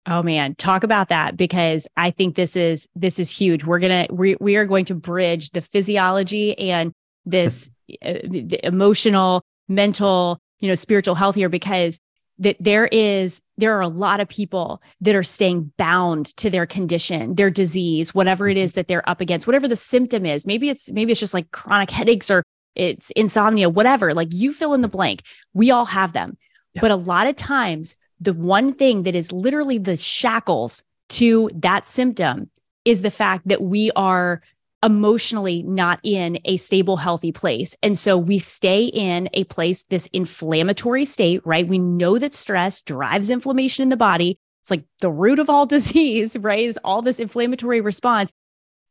[0.08, 3.64] Oh man, talk about that because I think this is this is huge.
[3.64, 6.92] We're going to we we are going to bridge the physiology and
[7.26, 7.70] this
[8.04, 12.00] uh, the emotional, mental, you know, spiritual health here because
[12.40, 16.66] that there is there are a lot of people that are staying bound to their
[16.66, 18.80] condition their disease whatever it is mm-hmm.
[18.80, 21.90] that they're up against whatever the symptom is maybe it's maybe it's just like chronic
[21.90, 22.44] headaches or
[22.76, 25.22] it's insomnia whatever like you fill in the blank
[25.54, 26.38] we all have them
[26.74, 26.82] yeah.
[26.82, 31.86] but a lot of times the one thing that is literally the shackles to that
[31.86, 32.50] symptom
[32.86, 34.42] is the fact that we are
[34.84, 37.76] emotionally not in a stable, healthy place.
[37.84, 41.68] And so we stay in a place, this inflammatory state, right?
[41.68, 44.40] We know that stress drives inflammation in the body.
[44.62, 46.66] It's like the root of all disease, right?
[46.66, 48.32] Is all this inflammatory response.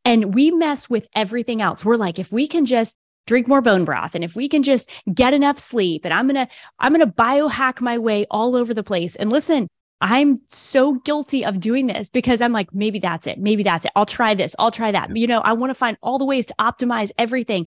[0.05, 1.84] And we mess with everything else.
[1.84, 4.91] We're like, if we can just drink more bone broth and if we can just
[5.12, 8.72] get enough sleep and I'm going to I'm going to biohack my way all over
[8.74, 9.14] the place.
[9.14, 9.68] And listen,
[10.01, 13.38] I'm so guilty of doing this because I'm like, maybe that's it.
[13.38, 13.92] Maybe that's it.
[13.94, 14.57] I'll try this.
[14.59, 15.14] I'll try that.
[15.14, 17.66] You know, I want to find all the ways to optimize everything.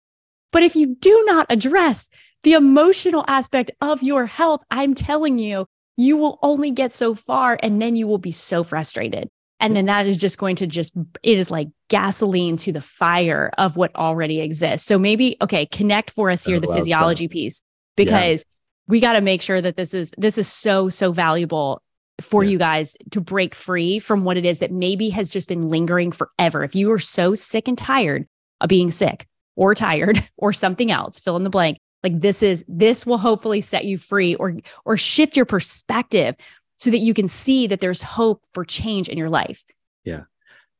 [0.51, 2.09] But if you do not address
[2.43, 5.65] the emotional aspect of your health, I'm telling you,
[5.97, 9.27] you will only get so far and then you will be so frustrated.
[9.59, 13.51] And then that is just going to just, it is like gasoline to the fire
[13.57, 14.87] of what already exists.
[14.87, 17.61] So maybe, okay, connect for us here, the physiology piece,
[17.97, 18.53] because yeah.
[18.87, 21.81] we got to make sure that this is, this is so, so valuable
[22.23, 22.51] for yeah.
[22.51, 26.11] you guys to break free from what it is that maybe has just been lingering
[26.11, 26.63] forever.
[26.63, 28.27] If you are so sick and tired
[28.61, 31.79] of being sick or tired or something else, fill in the blank.
[32.03, 34.55] Like this is this will hopefully set you free or
[34.85, 36.35] or shift your perspective
[36.77, 39.65] so that you can see that there's hope for change in your life.
[40.05, 40.23] Yeah.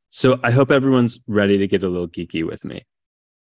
[0.08, 2.84] So I hope everyone's ready to get a little geeky with me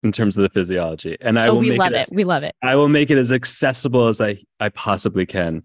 [0.02, 1.16] in terms of the physiology.
[1.20, 2.14] And I oh, will we make love it, it.
[2.14, 2.54] We love it.
[2.62, 5.64] I will make it as accessible as I, I possibly can.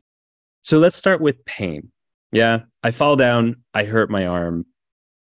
[0.61, 1.91] So let's start with pain.
[2.31, 4.65] Yeah, I fall down, I hurt my arm.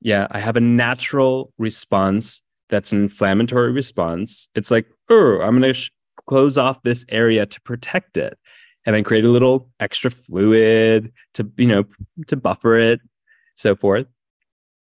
[0.02, 4.50] Yeah, I have a natural response that's an inflammatory response.
[4.56, 5.92] It's like, oh, I'm going to sh-
[6.28, 8.38] close off this area to protect it.
[8.86, 11.84] And then create a little extra fluid to, you know,
[12.28, 13.02] to buffer it,
[13.56, 14.08] so forth.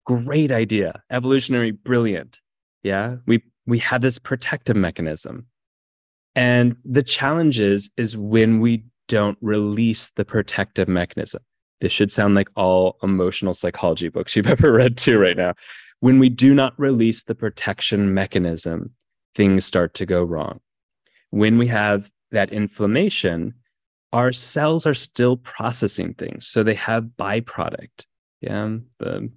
[0.07, 1.03] Great idea.
[1.11, 2.39] Evolutionary, brilliant.
[2.81, 3.17] Yeah.
[3.27, 5.45] We we have this protective mechanism.
[6.33, 11.43] And the challenge is, is when we don't release the protective mechanism
[11.81, 15.53] this should sound like all emotional psychology books you've ever read too right now.
[15.99, 18.91] When we do not release the protection mechanism,
[19.35, 20.59] things start to go wrong.
[21.29, 23.53] When we have that inflammation,
[24.13, 26.47] our cells are still processing things.
[26.47, 28.05] So they have byproduct.
[28.41, 28.77] Yeah.
[28.99, 29.29] The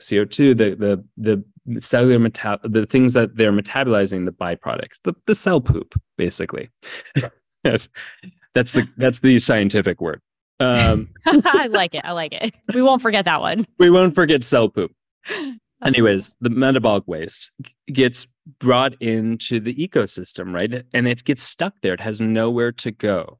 [0.00, 5.34] CO2, the the the cellular meta- the things that they're metabolizing, the byproducts, the, the
[5.34, 6.70] cell poop, basically.
[7.64, 10.20] that's the that's the scientific word.
[10.60, 12.02] Um, I like it.
[12.04, 12.54] I like it.
[12.74, 13.66] We won't forget that one.
[13.78, 14.92] We won't forget cell poop.
[15.84, 17.50] Anyways, the metabolic waste
[17.92, 18.26] gets
[18.58, 20.84] brought into the ecosystem, right?
[20.92, 21.94] And it gets stuck there.
[21.94, 23.38] It has nowhere to go.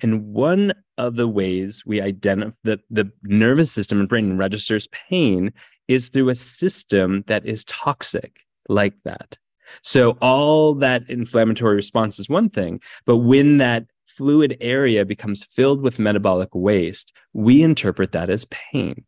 [0.00, 5.52] And one of the ways we identify that the nervous system and brain registers pain
[5.88, 9.38] is through a system that is toxic like that.
[9.82, 13.86] So all that inflammatory response is one thing, but when that
[14.16, 19.04] fluid area becomes filled with metabolic waste, we interpret that as pain.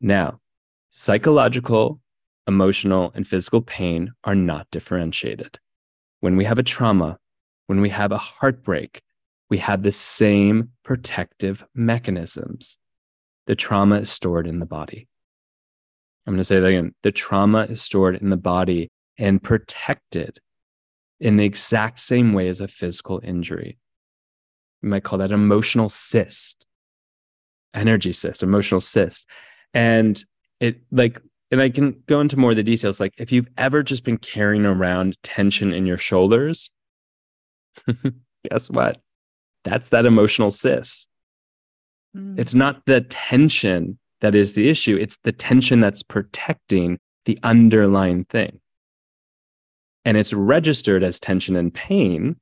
[0.00, 0.40] Now,
[0.88, 2.00] psychological,
[2.46, 5.58] emotional, and physical pain are not differentiated.
[6.20, 7.18] When we have a trauma,
[7.66, 9.02] when we have a heartbreak,
[9.50, 12.78] we have the same protective mechanisms.
[13.46, 15.08] The trauma is stored in the body.
[16.26, 16.94] I'm going to say that again.
[17.02, 20.38] The trauma is stored in the body and protected
[21.20, 23.78] in the exact same way as a physical injury.
[24.82, 26.64] We might call that emotional cyst,
[27.74, 29.26] energy cyst, emotional cyst.
[29.74, 30.22] And
[30.60, 31.20] it like,
[31.50, 33.00] and I can go into more of the details.
[33.00, 36.70] Like, if you've ever just been carrying around tension in your shoulders,
[38.50, 39.00] guess what?
[39.64, 41.08] That's that emotional cyst.
[42.16, 42.38] Mm.
[42.38, 48.24] It's not the tension that is the issue, it's the tension that's protecting the underlying
[48.24, 48.60] thing.
[50.04, 52.36] And it's registered as tension and pain,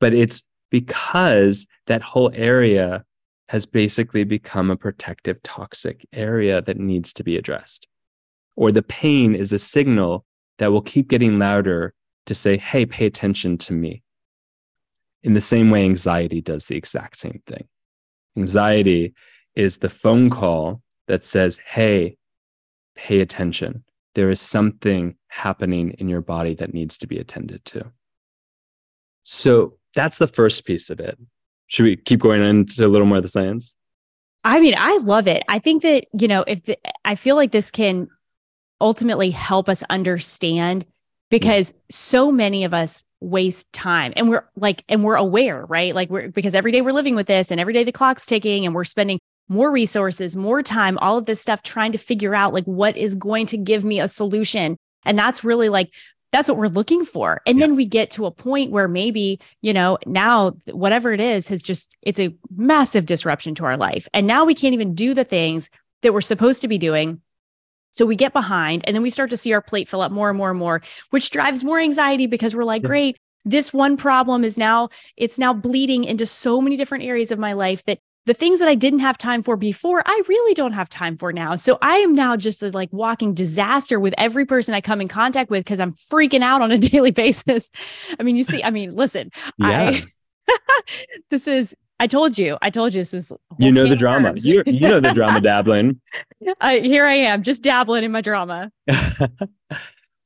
[0.00, 0.42] but it's
[0.80, 3.02] because that whole area
[3.48, 7.86] has basically become a protective toxic area that needs to be addressed.
[8.56, 10.26] Or the pain is a signal
[10.58, 11.94] that will keep getting louder
[12.26, 14.02] to say, hey, pay attention to me.
[15.22, 17.66] In the same way, anxiety does the exact same thing.
[18.36, 19.14] Anxiety
[19.54, 22.18] is the phone call that says, hey,
[22.96, 23.82] pay attention.
[24.14, 27.92] There is something happening in your body that needs to be attended to.
[29.28, 31.18] So that's the first piece of it.
[31.66, 33.74] Should we keep going into a little more of the science?
[34.44, 35.42] I mean, I love it.
[35.48, 38.06] I think that, you know, if the, I feel like this can
[38.80, 40.86] ultimately help us understand
[41.30, 46.10] because so many of us waste time and we're like and we're aware right like
[46.10, 48.74] we're because every day we're living with this and every day the clock's ticking and
[48.74, 49.18] we're spending
[49.48, 53.14] more resources more time all of this stuff trying to figure out like what is
[53.14, 55.92] going to give me a solution and that's really like
[56.32, 57.40] that's what we're looking for.
[57.46, 57.66] And yeah.
[57.66, 61.62] then we get to a point where maybe, you know, now whatever it is has
[61.62, 64.08] just, it's a massive disruption to our life.
[64.12, 65.70] And now we can't even do the things
[66.02, 67.20] that we're supposed to be doing.
[67.92, 70.28] So we get behind and then we start to see our plate fill up more
[70.28, 72.88] and more and more, which drives more anxiety because we're like, yeah.
[72.88, 73.16] great,
[73.46, 77.54] this one problem is now it's now bleeding into so many different areas of my
[77.54, 80.88] life that the things that I didn't have time for before, I really don't have
[80.88, 81.54] time for now.
[81.54, 85.08] So I am now just a like walking disaster with every person I come in
[85.08, 87.70] contact with because I'm freaking out on a daily basis.
[88.18, 89.92] I mean, you see, I mean, listen, yeah.
[89.92, 90.02] I
[91.30, 94.34] this is I told you, I told you this was you know the drama.
[94.36, 96.00] You you know the drama dabbling.
[96.60, 98.70] Uh, here I am, just dabbling in my drama.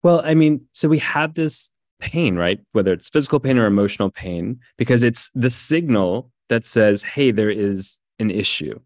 [0.03, 1.71] well, I mean, so we have this
[2.01, 2.59] pain, right?
[2.73, 7.51] Whether it's physical pain or emotional pain, because it's the signal that says, hey, there
[7.51, 8.79] is an issue.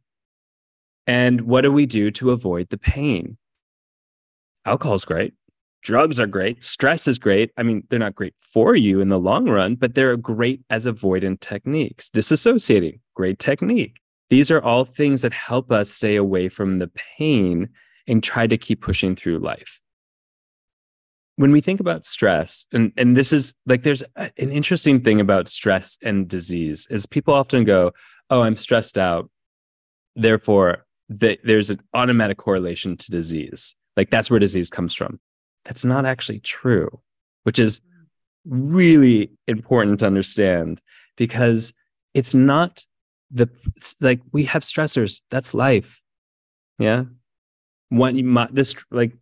[1.06, 3.36] And what do we do to avoid the pain?
[4.64, 5.34] Alcohol is great.
[5.82, 6.62] Drugs are great.
[6.62, 7.50] Stress is great.
[7.58, 10.86] I mean, they're not great for you in the long run, but they're great as
[10.86, 12.08] avoidant techniques.
[12.08, 14.00] Disassociating, great technique.
[14.30, 16.88] These are all things that help us stay away from the
[17.18, 17.68] pain
[18.06, 19.80] and try to keep pushing through life
[21.36, 25.48] when we think about stress and and this is like there's an interesting thing about
[25.48, 27.92] stress and disease is people often go
[28.30, 29.30] oh i'm stressed out.
[30.16, 33.74] Therefore the, there's an automatic correlation to disease.
[33.96, 35.20] Like that's where disease comes from.
[35.64, 37.00] That's not actually true
[37.44, 37.80] which is
[38.44, 40.80] really important to understand
[41.16, 41.72] because
[42.12, 42.84] it's not
[43.30, 43.48] the
[44.00, 45.20] like we have stressors.
[45.30, 46.02] That's life.
[46.78, 47.04] Yeah?
[47.90, 49.12] One you this like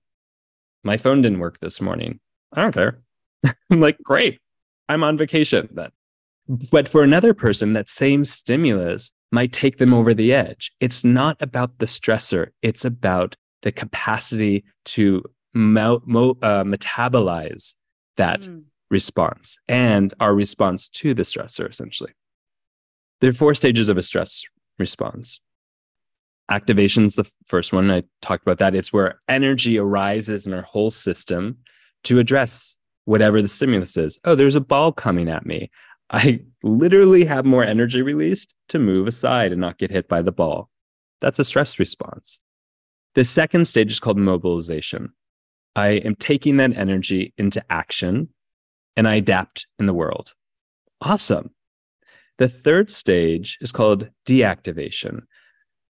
[0.84, 2.20] my phone didn't work this morning.
[2.52, 3.00] I don't care.
[3.70, 4.40] I'm like, great.
[4.88, 5.90] I'm on vacation then.
[6.70, 10.72] But for another person, that same stimulus might take them over the edge.
[10.80, 15.22] It's not about the stressor, it's about the capacity to
[15.54, 17.74] mo- mo- uh, metabolize
[18.16, 18.64] that mm.
[18.90, 22.12] response and our response to the stressor, essentially.
[23.20, 24.42] There are four stages of a stress
[24.78, 25.40] response.
[26.50, 27.90] Activation is the first one.
[27.90, 28.74] I talked about that.
[28.74, 31.58] It's where energy arises in our whole system
[32.04, 34.18] to address whatever the stimulus is.
[34.24, 35.70] Oh, there's a ball coming at me.
[36.10, 40.32] I literally have more energy released to move aside and not get hit by the
[40.32, 40.68] ball.
[41.20, 42.40] That's a stress response.
[43.14, 45.12] The second stage is called mobilization.
[45.74, 48.28] I am taking that energy into action
[48.96, 50.32] and I adapt in the world.
[51.00, 51.50] Awesome.
[52.38, 55.22] The third stage is called deactivation.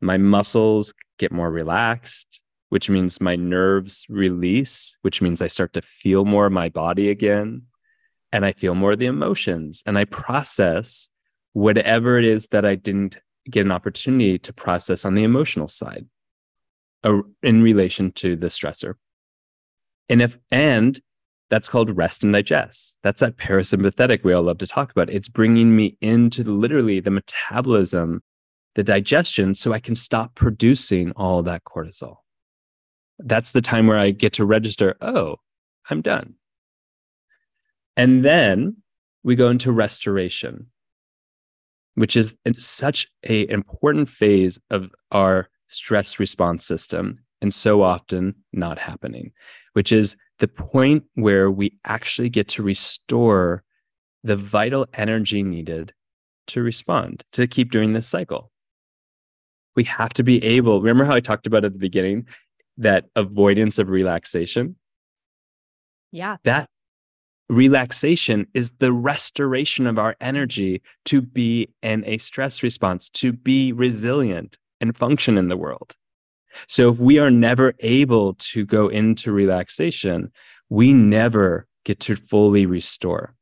[0.05, 5.83] My muscles get more relaxed, which means my nerves release, which means I start to
[5.83, 7.63] feel more my body again.
[8.31, 11.09] And I feel more of the emotions and I process
[11.53, 13.17] whatever it is that I didn't
[13.49, 16.07] get an opportunity to process on the emotional side
[17.05, 18.95] uh, in relation to the stressor.
[20.09, 21.01] And if, and
[21.49, 22.95] that's called rest and digest.
[23.03, 25.09] That's that parasympathetic we all love to talk about.
[25.09, 28.23] It's bringing me into literally the metabolism,
[28.75, 32.17] the digestion, so I can stop producing all that cortisol.
[33.19, 35.37] That's the time where I get to register, oh,
[35.89, 36.35] I'm done.
[37.97, 38.79] And then
[39.23, 40.67] we go into restoration,
[41.95, 48.79] which is such a important phase of our stress response system and so often not
[48.79, 49.33] happening,
[49.75, 53.63] which is the point where we actually get to restore
[54.25, 55.93] the vital energy needed
[56.49, 58.51] to respond, to keep doing this cycle.
[59.77, 62.27] We have to be able, remember how I talked about at the beginning
[62.77, 64.77] that avoidance of relaxation?
[66.13, 66.37] Yeah.
[66.45, 66.69] That
[67.49, 73.73] relaxation is the restoration of our energy to be in a stress response, to be
[73.73, 75.95] resilient and function in the world.
[76.69, 80.31] So if we are never able to go into relaxation,
[80.69, 83.35] we never get to fully restore.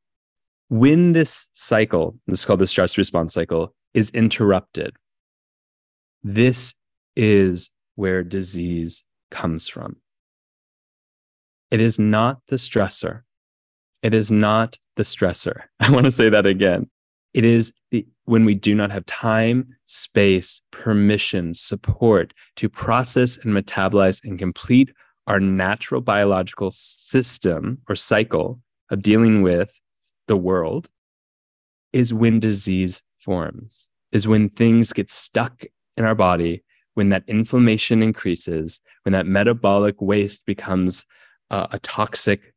[0.68, 4.96] When this cycle, this is called the stress response cycle, is interrupted,
[6.22, 6.74] this
[7.16, 9.96] is where disease comes from.
[11.70, 13.22] It is not the stressor.
[14.02, 15.62] It is not the stressor.
[15.80, 16.88] I want to say that again.
[17.34, 23.54] It is the, when we do not have time, space, permission, support to process and
[23.54, 24.92] metabolize and complete
[25.26, 28.60] our natural biological system or cycle
[28.90, 29.80] of dealing with
[30.28, 30.90] the world
[31.92, 35.64] is when disease forms, is when things get stuck
[35.96, 36.62] in our body,
[36.94, 41.04] when that inflammation increases, when that metabolic waste becomes
[41.50, 42.54] uh, a toxic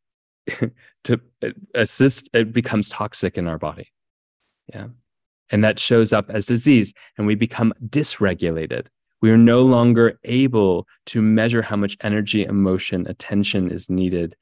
[1.03, 1.21] to
[1.73, 3.91] assist, it becomes toxic in our body.
[4.73, 4.87] Yeah.
[5.49, 8.87] And that shows up as disease, and we become dysregulated.
[9.21, 14.35] We are no longer able to measure how much energy, emotion, attention is needed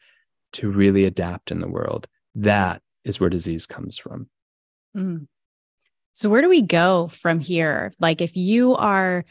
[0.53, 2.07] to really adapt in the world.
[2.35, 4.29] That is where disease comes from.
[4.95, 5.27] Mm.
[6.13, 7.91] So, where do we go from here?
[7.99, 9.25] Like, if you are,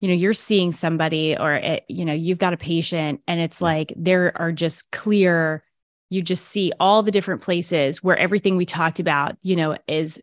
[0.00, 3.40] you know, you're seeing somebody or, it, eh, you know, you've got a patient and
[3.40, 3.62] it's mm.
[3.62, 5.62] like there are just clear
[6.10, 10.20] you just see all the different places where everything we talked about, you know, is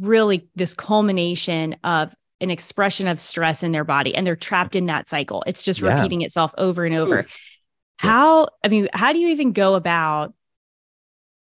[0.00, 4.86] really this culmination of an expression of stress in their body and they're trapped in
[4.86, 5.44] that cycle.
[5.46, 5.94] It's just yeah.
[5.94, 7.20] repeating itself over and over.
[7.20, 7.50] Oof.
[7.98, 10.34] How, I mean, how do you even go about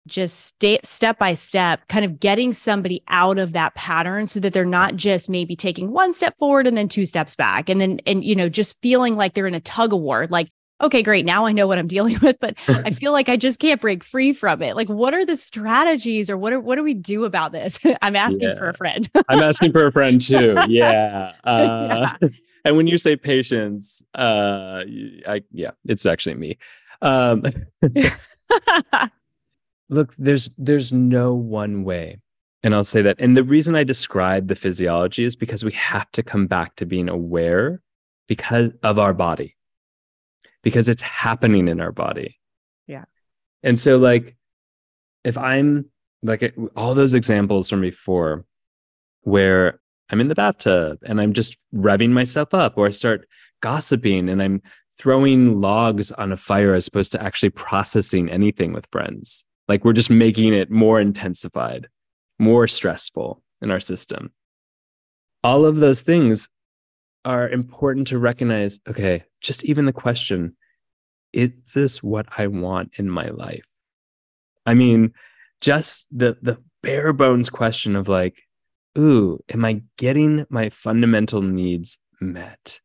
[0.08, 4.54] just stay, step by step, kind of getting somebody out of that pattern so that
[4.54, 8.00] they're not just maybe taking one step forward and then two steps back and then,
[8.06, 10.28] and, you know, just feeling like they're in a tug of war.
[10.28, 10.50] Like
[10.82, 11.26] okay, great.
[11.26, 14.04] Now I know what I'm dealing with, but I feel like I just can't break
[14.04, 14.76] free from it.
[14.76, 17.80] Like, what are the strategies or what are, what do we do about this?
[18.02, 18.58] I'm asking yeah.
[18.58, 19.10] for a friend.
[19.30, 20.58] I'm asking for a friend too.
[20.68, 21.34] Yeah.
[21.44, 22.30] Uh, yeah.
[22.64, 24.82] And when you say patience, uh,
[25.28, 26.58] I, yeah, it's actually me.
[27.02, 27.44] Um,
[29.90, 32.20] look, there's, there's no one way.
[32.64, 33.18] And I'll say that.
[33.20, 36.86] And the reason I describe the physiology is because we have to come back to
[36.86, 37.82] being aware
[38.28, 39.56] because of our body
[40.66, 42.40] because it's happening in our body.
[42.88, 43.06] Yeah.
[43.64, 44.36] And so, like,
[45.24, 45.86] if I'm
[46.24, 48.46] like all those examples from before
[49.22, 49.80] where
[50.10, 53.28] I'm in the bathtub and I'm just revving myself up, or I start
[53.62, 54.62] gossiping and I'm
[54.98, 59.46] throwing logs on a fire as opposed to actually processing anything with friends.
[59.68, 61.88] Like, we're just making it more intensified,
[62.40, 64.32] more stressful in our system.
[65.44, 66.50] All of those things
[67.24, 70.56] are important to recognize okay, just even the question
[71.34, 73.66] is this what I want in my life?
[74.66, 75.14] I mean,
[75.60, 78.44] just the the bare bones question of like,
[78.98, 82.80] ooh, am I getting my fundamental needs met?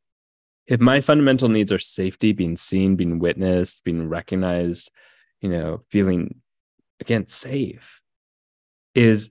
[0.66, 4.91] If my fundamental needs are safety, being seen, being witnessed, being recognized,
[5.41, 6.41] you know, feeling
[7.01, 8.01] again safe,
[8.94, 9.30] is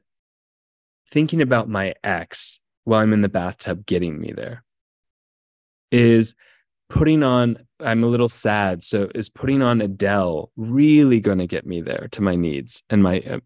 [1.09, 4.63] thinking about my ex while I'm in the bathtub getting me there
[5.91, 6.35] Is
[6.89, 8.83] putting on, I'm a little sad.
[8.83, 13.03] So is putting on Adele really going to get me there to my needs and
[13.03, 13.39] my uh,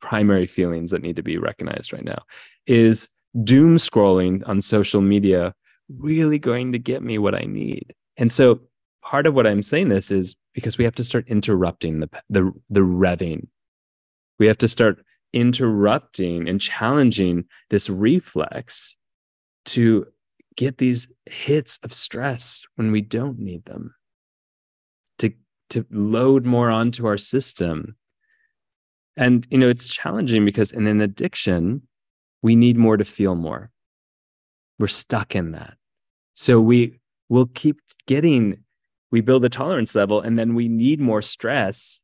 [0.00, 2.22] primary feelings that need to be recognized right now?
[2.66, 3.08] Is
[3.44, 5.54] doom scrolling on social media
[5.88, 7.94] really going to get me what I need?
[8.16, 8.60] And so
[9.02, 12.52] part of what I'm saying this is because we have to start interrupting the the
[12.70, 13.48] the revving.
[14.38, 18.94] We have to start interrupting and challenging this reflex
[19.66, 20.06] to
[20.56, 23.94] get these hits of stress when we don't need them.
[25.18, 25.30] To
[25.70, 27.96] to load more onto our system.
[29.16, 31.82] And you know, it's challenging because in an addiction,
[32.42, 33.70] we need more to feel more.
[34.78, 35.74] We're stuck in that.
[36.34, 38.58] So we will keep getting,
[39.10, 42.00] we build a tolerance level and then we need more stress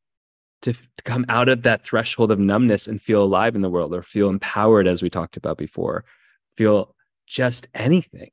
[0.62, 3.94] to, to come out of that threshold of numbness and feel alive in the world
[3.94, 6.04] or feel empowered, as we talked about before,
[6.56, 6.94] feel
[7.26, 8.30] just anything.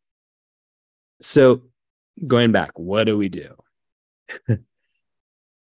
[1.21, 1.63] So
[2.25, 3.55] going back, what do we do?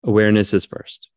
[0.03, 1.09] Awareness is first.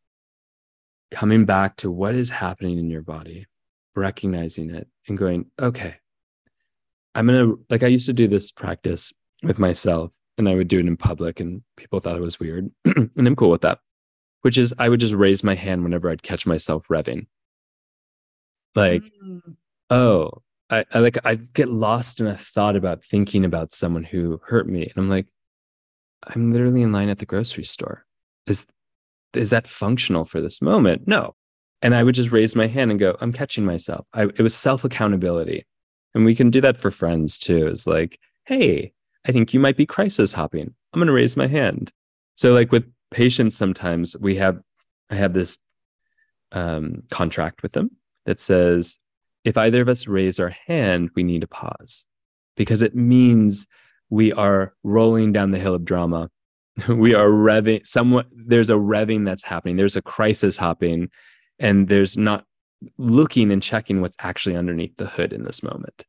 [1.10, 3.46] Coming back to what is happening in your body
[3.94, 5.96] recognizing it and going, okay,
[7.14, 10.68] I'm going to, like, I used to do this practice with myself and I would
[10.68, 12.70] do it in public and people thought it was weird.
[12.84, 13.78] and I'm cool with that,
[14.44, 17.26] which is I would just raise my hand whenever I'd catch myself revving.
[18.74, 19.40] Like, mm.
[19.90, 24.40] oh, I, I like, I get lost in a thought about thinking about someone who
[24.44, 24.82] hurt me.
[24.82, 25.26] And I'm like,
[26.24, 28.04] I'm literally in line at the grocery store.
[28.46, 28.66] Is,
[29.32, 31.06] is that functional for this moment?
[31.06, 31.34] No
[31.84, 34.06] and I would just raise my hand and go, I'm catching myself.
[34.14, 35.66] I, it was self accountability.
[36.14, 37.66] And we can do that for friends too.
[37.66, 38.92] It's like, hey,
[39.26, 40.74] I think you might be crisis hopping.
[40.92, 41.92] I'm going to raise my hand.
[42.36, 44.60] So, like with patients, sometimes we have,
[45.08, 45.56] I have this
[46.50, 47.92] um, contract with them
[48.26, 48.98] that says,
[49.44, 52.04] if either of us raise our hand, we need to pause
[52.56, 53.66] because it means
[54.10, 56.28] we are rolling down the hill of drama.
[56.88, 59.76] we are revving, somewhat, there's a revving that's happening.
[59.76, 61.08] There's a crisis hopping
[61.60, 62.44] and there's not
[62.98, 66.04] looking and checking what's actually underneath the hood in this moment.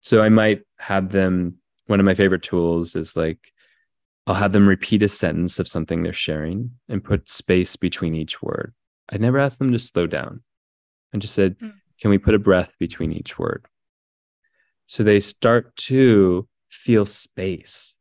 [0.00, 3.52] So I might have them, one of my favorite tools is like,
[4.28, 8.42] I'll have them repeat a sentence of something they're sharing and put space between each
[8.42, 8.74] word.
[9.10, 10.42] I never asked them to slow down.
[11.14, 11.72] I just said, mm.
[11.98, 13.64] can we put a breath between each word?
[14.86, 17.94] So they start to feel space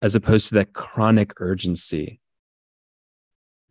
[0.00, 2.20] as opposed to that chronic urgency.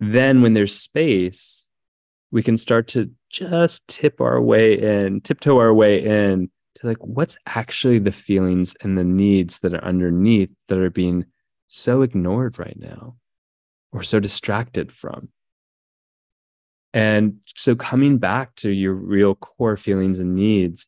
[0.01, 1.65] Then, when there's space,
[2.31, 6.97] we can start to just tip our way in, tiptoe our way in to like
[6.99, 11.25] what's actually the feelings and the needs that are underneath that are being
[11.73, 13.15] so ignored right now
[13.91, 15.29] or so distracted from.
[16.93, 20.85] And so coming back to your real core feelings and needs.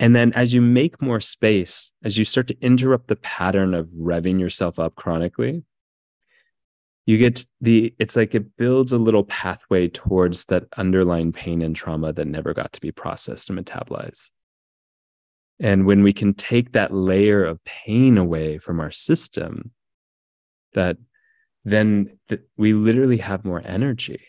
[0.00, 3.86] And then as you make more space, as you start to interrupt the pattern of
[3.88, 5.62] revving yourself up chronically,
[7.06, 11.76] you get the it's like it builds a little pathway towards that underlying pain and
[11.76, 14.30] trauma that never got to be processed and metabolized
[15.60, 19.70] and when we can take that layer of pain away from our system
[20.74, 20.96] that
[21.64, 24.20] then th- we literally have more energy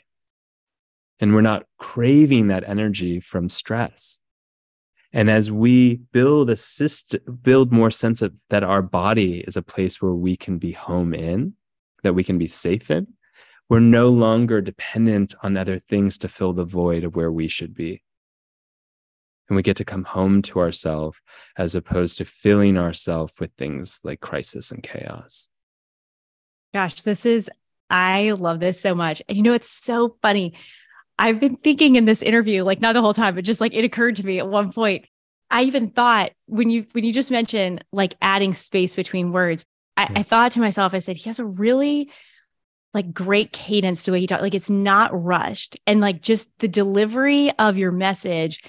[1.20, 4.20] and we're not craving that energy from stress
[5.12, 9.62] and as we build a system build more sense of that our body is a
[9.62, 11.54] place where we can be home in
[12.06, 13.08] that we can be safe in,
[13.68, 17.74] we're no longer dependent on other things to fill the void of where we should
[17.74, 18.04] be.
[19.50, 21.18] And we get to come home to ourselves
[21.58, 25.48] as opposed to filling ourselves with things like crisis and chaos.
[26.76, 27.50] Gosh, this is,
[27.90, 29.22] I love this so much.
[29.30, 30.56] And you know, it's so funny.
[31.18, 33.86] I've been thinking in this interview, like not the whole time, but just like it
[33.86, 35.06] occurred to me at one point.
[35.50, 39.66] I even thought when you when you just mentioned like adding space between words,
[39.96, 40.18] I, hmm.
[40.18, 42.12] I thought to myself, I said, he has a really
[42.94, 44.42] like great cadence to the way he talks.
[44.42, 45.80] Like it's not rushed.
[45.88, 48.62] And like just the delivery of your message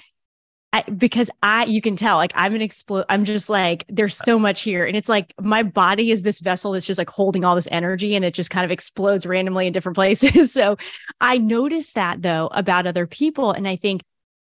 [0.77, 3.05] I, because I, you can tell, like I'm an explode.
[3.09, 4.85] I'm just like, there's so much here.
[4.85, 8.15] And it's like my body is this vessel that's just like holding all this energy
[8.15, 10.53] and it just kind of explodes randomly in different places.
[10.53, 10.77] so
[11.19, 13.51] I noticed that though about other people.
[13.51, 14.03] And I think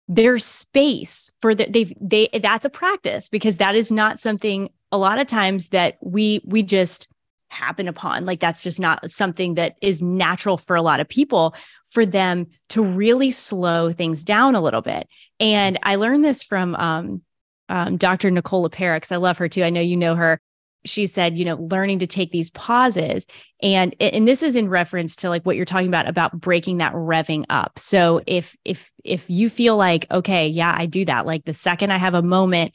[0.08, 1.74] there's space for that.
[1.74, 5.98] They've, they, that's a practice because that is not something a lot of times that
[6.02, 7.08] we we just
[7.54, 8.26] happen upon.
[8.26, 12.48] Like that's just not something that is natural for a lot of people for them
[12.70, 15.08] to really slow things down a little bit.
[15.40, 17.22] And i learned this from um,
[17.70, 19.64] um, dr nicole LePera i love her too.
[19.64, 20.40] I know you know her.
[20.86, 23.26] She said you know learning to take these pauses
[23.62, 26.94] and and this is in reference to like what you're talking about about breaking that
[26.94, 27.80] revving up.
[27.80, 31.26] So if if if you feel like okay yeah i do that.
[31.26, 32.74] Like the second i have a moment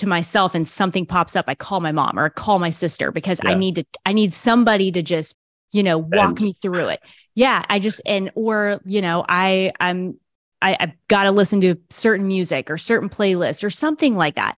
[0.00, 3.10] to myself and something pops up, I call my mom or I call my sister
[3.12, 3.50] because Yeah.
[3.50, 5.36] I need to, I need somebody to just,
[5.72, 6.40] you know, walk Vent.
[6.42, 7.00] me through it.
[7.34, 7.64] Yeah.
[7.68, 10.18] I just, and, or, you know, I, I'm,
[10.60, 14.56] I, I've got to listen to certain music or certain playlists or something like that.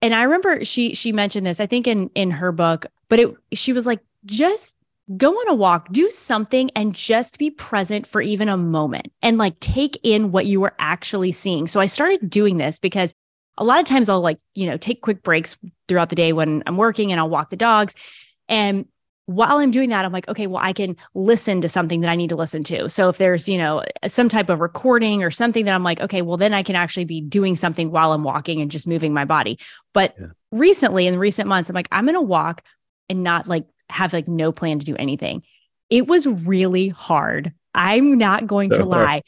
[0.00, 3.34] And I remember she, she mentioned this, I think in, in her book, but it,
[3.52, 4.76] she was like, just
[5.16, 9.36] go on a walk, do something and just be present for even a moment and
[9.36, 11.66] like take in what you were actually seeing.
[11.66, 13.12] So I started doing this because
[13.60, 15.56] a lot of times I'll like, you know, take quick breaks
[15.86, 17.94] throughout the day when I'm working and I'll walk the dogs.
[18.48, 18.86] And
[19.26, 22.16] while I'm doing that, I'm like, okay, well, I can listen to something that I
[22.16, 22.88] need to listen to.
[22.88, 26.22] So if there's, you know, some type of recording or something that I'm like, okay,
[26.22, 29.24] well, then I can actually be doing something while I'm walking and just moving my
[29.24, 29.58] body.
[29.92, 30.28] But Yeah.
[30.50, 32.64] recently, in recent months, I'm like, I'm going to walk
[33.08, 35.42] and not like have like no plan to do anything.
[35.90, 37.52] It was really hard.
[37.74, 38.88] I'm not going to hard.
[38.88, 39.22] lie.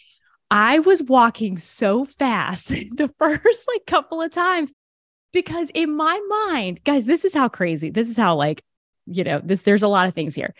[0.52, 4.74] I was walking so fast the first like couple of times
[5.32, 7.88] because in my mind, guys, this is how crazy.
[7.88, 8.62] This is how like,
[9.06, 10.54] you know, this there's a lot of things here.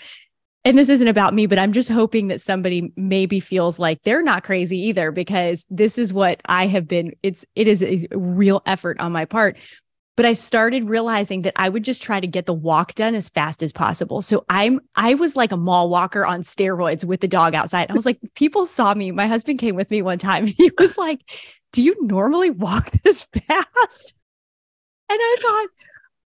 [0.64, 4.22] And this isn't about me, but I'm just hoping that somebody maybe feels like they're
[4.22, 8.62] not crazy either because this is what I have been it's it is a real
[8.64, 9.58] effort on my part.
[10.22, 13.28] But I started realizing that I would just try to get the walk done as
[13.28, 14.22] fast as possible.
[14.22, 17.90] So I'm I was like a mall walker on steroids with the dog outside.
[17.90, 19.10] I was like, people saw me.
[19.10, 21.28] My husband came with me one time and he was like,
[21.72, 24.14] Do you normally walk this fast?
[25.08, 25.68] And I thought,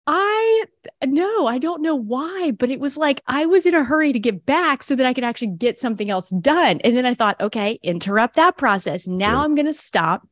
[0.07, 0.65] I
[1.05, 4.19] no, I don't know why, but it was like I was in a hurry to
[4.19, 6.81] get back so that I could actually get something else done.
[6.83, 9.07] And then I thought, okay, interrupt that process.
[9.07, 9.43] Now Yeah.
[9.43, 10.27] I'm going to stop.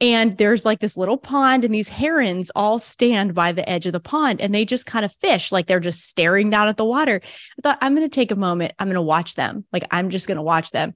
[0.00, 3.92] And there's like this little pond, and these herons all stand by the edge of
[3.92, 6.84] the pond and they just kind of fish like they're just staring down at the
[6.84, 7.20] water.
[7.22, 8.74] I thought, I'm going to take a moment.
[8.78, 9.64] I'm going to watch them.
[9.72, 10.94] Like, I'm just going to watch them.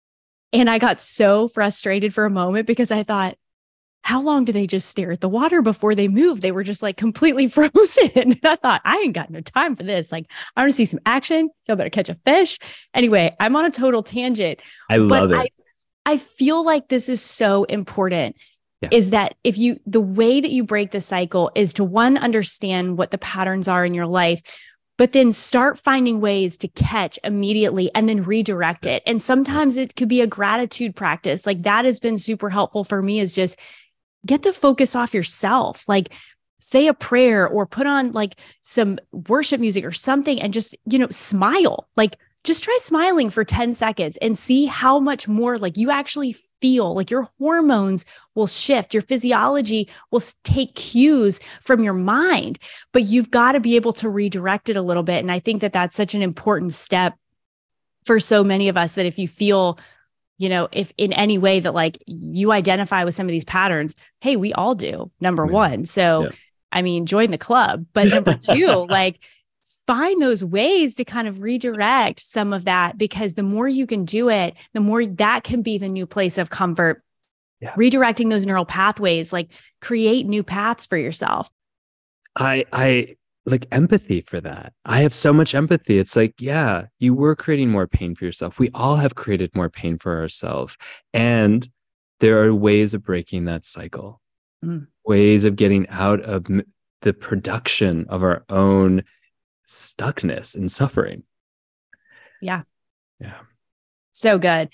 [0.53, 3.37] And I got so frustrated for a moment because I thought,
[4.03, 6.41] how long do they just stare at the water before they move?
[6.41, 8.11] They were just like completely frozen.
[8.15, 10.11] And I thought, I ain't got no time for this.
[10.11, 10.27] Like,
[10.57, 11.51] I want to see some action.
[11.67, 12.59] Y'all better catch a fish.
[12.95, 15.53] Anyway, I'm on a total tangent, I love but it.
[16.07, 18.37] I, I feel like this is so important.
[18.81, 18.91] Yeah.
[18.93, 22.97] Is that if you, the way that you break the cycle is to one, understand
[22.97, 24.41] what the patterns are in your life,
[24.99, 29.03] but then start finding ways to catch immediately and then redirect it.
[29.07, 31.47] And sometimes it could be a gratitude practice.
[31.47, 33.59] Like that has been super helpful for me is just
[34.27, 35.89] get the focus off yourself.
[35.89, 36.13] Like
[36.61, 40.99] say a prayer or put on like some worship music or something and just, you
[40.99, 41.89] know, smile.
[41.97, 46.37] Like just try smiling for 10 seconds and see how much more like you actually
[46.61, 48.05] feel like your hormones
[48.35, 52.59] will shift your physiology will take cues from your mind
[52.93, 55.61] but you've got to be able to redirect it a little bit and i think
[55.61, 57.15] that that's such an important step
[58.05, 59.79] for so many of us that if you feel
[60.39, 63.95] you know if in any way that like you identify with some of these patterns
[64.21, 65.53] hey we all do number Yeah.
[65.53, 66.29] one so Yeah.
[66.73, 69.19] i mean join the club but number two like
[69.89, 74.05] find those ways to kind of redirect some of that because the more you can
[74.05, 77.03] do it the more that can be the new place of comfort
[77.61, 77.73] Yeah.
[77.75, 81.51] redirecting those neural pathways like create new paths for yourself
[82.37, 83.17] I I
[83.47, 84.75] like empathy for that.
[84.85, 85.99] I have so much empathy.
[85.99, 88.59] It's like, yeah, you were creating more pain for yourself.
[88.59, 90.77] We all have created more pain for ourselves.
[91.15, 91.67] And
[92.21, 94.21] there are ways of breaking that cycle.
[94.63, 94.89] Mm.
[95.07, 96.47] Ways of getting out of
[97.01, 99.03] the production of our own
[99.69, 101.23] stuckness and suffering.
[102.41, 102.63] Yeah.
[103.21, 103.41] Yeah.
[104.13, 104.71] So good.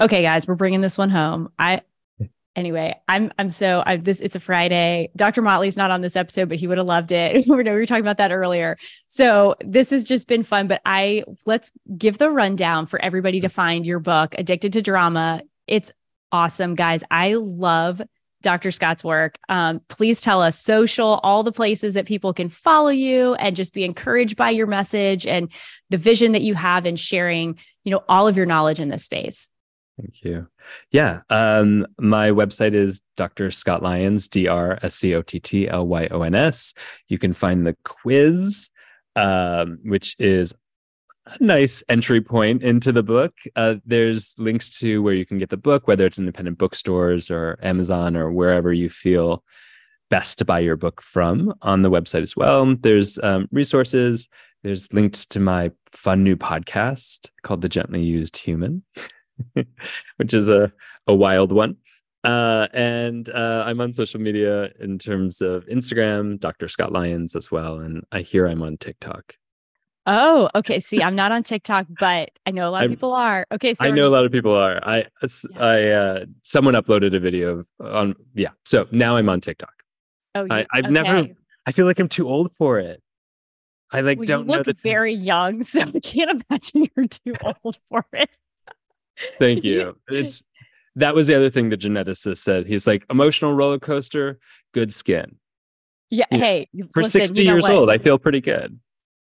[0.00, 1.50] Okay, guys, we're bringing this one home.
[1.58, 1.82] I
[2.54, 5.10] anyway, I'm I'm so I this it's a Friday.
[5.16, 5.42] Dr.
[5.42, 7.46] Motley's not on this episode, but he would have loved it.
[7.48, 8.76] we were talking about that earlier.
[9.08, 10.68] So this has just been fun.
[10.68, 15.42] But I let's give the rundown for everybody to find your book, Addicted to Drama.
[15.66, 15.90] It's
[16.30, 17.02] awesome, guys.
[17.10, 18.00] I love
[18.42, 18.70] Dr.
[18.70, 19.38] Scott's work.
[19.48, 23.74] Um, please tell us social, all the places that people can follow you and just
[23.74, 25.50] be encouraged by your message and
[25.90, 29.04] the vision that you have in sharing, you know, all of your knowledge in this
[29.04, 29.50] space.
[29.98, 30.46] Thank you.
[30.92, 31.20] Yeah.
[31.28, 33.50] Um, my website is Dr.
[33.50, 36.72] Scott Lyons, D R S C O T T L Y O N S.
[37.08, 38.70] You can find the quiz,
[39.16, 40.54] um, which is
[41.28, 43.34] a nice entry point into the book.
[43.56, 47.58] Uh, there's links to where you can get the book, whether it's independent bookstores or
[47.62, 49.42] Amazon or wherever you feel
[50.10, 52.74] best to buy your book from on the website as well.
[52.74, 54.28] There's um, resources.
[54.62, 58.82] There's links to my fun new podcast called The Gently Used Human.
[60.16, 60.72] which is a,
[61.06, 61.76] a wild one.
[62.24, 66.68] Uh, and uh, I'm on social media in terms of Instagram, Dr.
[66.68, 67.78] Scott Lyons as well.
[67.78, 69.34] And I hear I'm on TikTok.
[70.10, 70.80] Oh, okay.
[70.80, 73.46] See, I'm not on TikTok, but I know a lot of I'm- people are.
[73.52, 74.80] Okay, so I know a lot of people are.
[74.82, 75.28] I, Yeah.
[75.58, 78.50] I, uh, someone uploaded a video of, on, yeah.
[78.64, 79.72] So now I'm on TikTok.
[80.34, 81.28] Oh, I, I've never.
[81.66, 83.02] I feel like I'm too old for it.
[83.90, 87.34] I like well, don't you look know very young, so I can't imagine you're too
[87.64, 88.30] old for it.
[89.38, 89.96] Thank you.
[90.08, 90.42] It's
[90.96, 92.66] that was the other thing the geneticist said.
[92.66, 94.38] He's like emotional roller coaster,
[94.72, 95.36] good skin.
[96.10, 96.24] Yeah.
[96.30, 96.38] Yeah.
[96.38, 97.72] Hey, For listen, 60 you know years what?
[97.72, 98.78] old, I feel pretty good.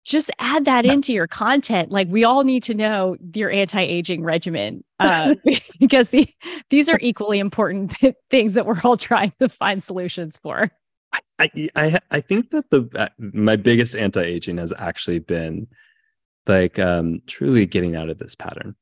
[0.04, 1.91] Just add that into your content.
[1.91, 5.36] Like we all need to know your anti-aging regimen uh,
[5.80, 6.28] because the,
[6.70, 7.95] these are equally important
[8.30, 10.70] things that we're all trying to find solutions for.
[11.39, 15.68] I I I think that the uh, my biggest anti-aging has actually been
[16.47, 18.76] like um truly getting out of this pattern.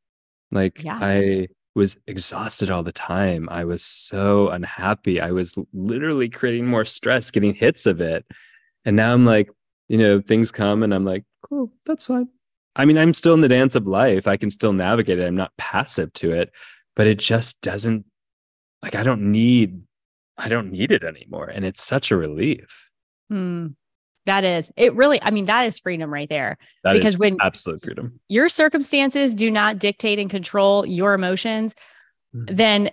[0.51, 0.97] Like Yeah.
[1.01, 3.47] I was exhausted all the time.
[3.49, 5.22] I was so unhappy.
[5.22, 8.26] I was literally creating more stress, getting hits of it.
[8.84, 9.49] And now I'm like,
[9.92, 12.30] you know, things come and I'm like, cool, that's fine.
[12.78, 14.26] I mean, I'm still in the dance of life.
[14.26, 15.28] I can still navigate it.
[15.28, 16.50] I'm not passive to it,
[16.96, 18.06] but it just doesn't
[18.82, 19.82] like I don't need
[20.38, 21.48] I don't need it anymore.
[21.50, 22.88] And it's such a relief.
[23.30, 23.68] Hmm.
[24.28, 24.94] That is it.
[24.96, 26.58] Really, I mean, that is freedom right there.
[26.86, 28.20] That is Because when- absolute freedom.
[28.30, 31.76] Your circumstances do not dictate and control your emotions.
[32.34, 32.56] Mhm.
[32.56, 32.89] Then,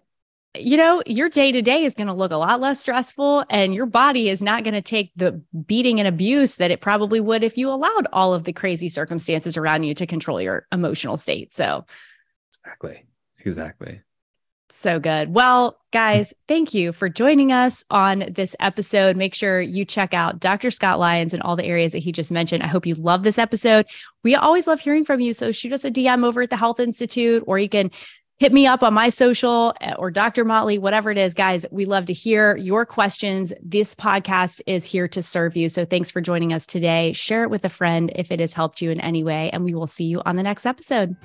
[0.54, 3.74] you know, your day to day is going to look a lot less stressful, and
[3.74, 7.44] your body is not going to take the beating and abuse that it probably would
[7.44, 11.52] if you allowed all of the crazy circumstances around you to control your emotional state.
[11.52, 11.84] So,
[12.48, 13.04] Exactly.
[13.40, 14.00] Exactly.
[14.70, 15.34] So good.
[15.34, 19.16] Well, guys, thank you for joining us on this episode.
[19.16, 20.70] Make sure you check out Dr.
[20.70, 22.62] Scott Lyons and all the areas that he just mentioned.
[22.62, 23.86] I hope you love this episode.
[24.22, 25.32] We always love hearing from you.
[25.32, 27.90] So shoot us a DM over at the Health Institute, or you can
[28.38, 30.44] hit me up on my social uh, or Dr.
[30.44, 31.34] Motley, whatever it is.
[31.34, 33.52] Guys, we love to hear your questions.
[33.60, 35.68] This podcast is here to serve you.
[35.68, 37.12] So thanks for joining us today.
[37.12, 39.74] Share it with a friend if it has helped you in any way, and we
[39.74, 41.16] will see you on the next episode.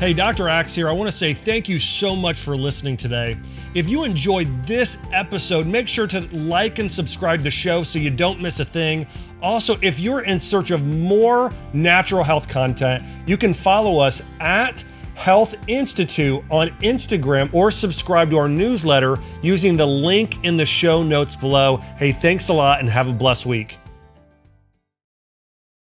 [0.00, 0.48] Hey, Dr.
[0.48, 0.88] Axe here.
[0.88, 3.38] I want to say thank you so much for listening today.
[3.74, 8.00] If you enjoyed this episode, make sure to like and subscribe to the show so
[8.00, 9.06] you don't miss a thing.
[9.40, 14.82] Also, if you're in search of more natural health content, you can follow us at
[15.14, 21.02] Health Institute on Instagram or subscribe to our newsletter using the link in the show
[21.02, 21.78] notes below.
[21.96, 23.78] Hey, thanks a lot and have a blessed week.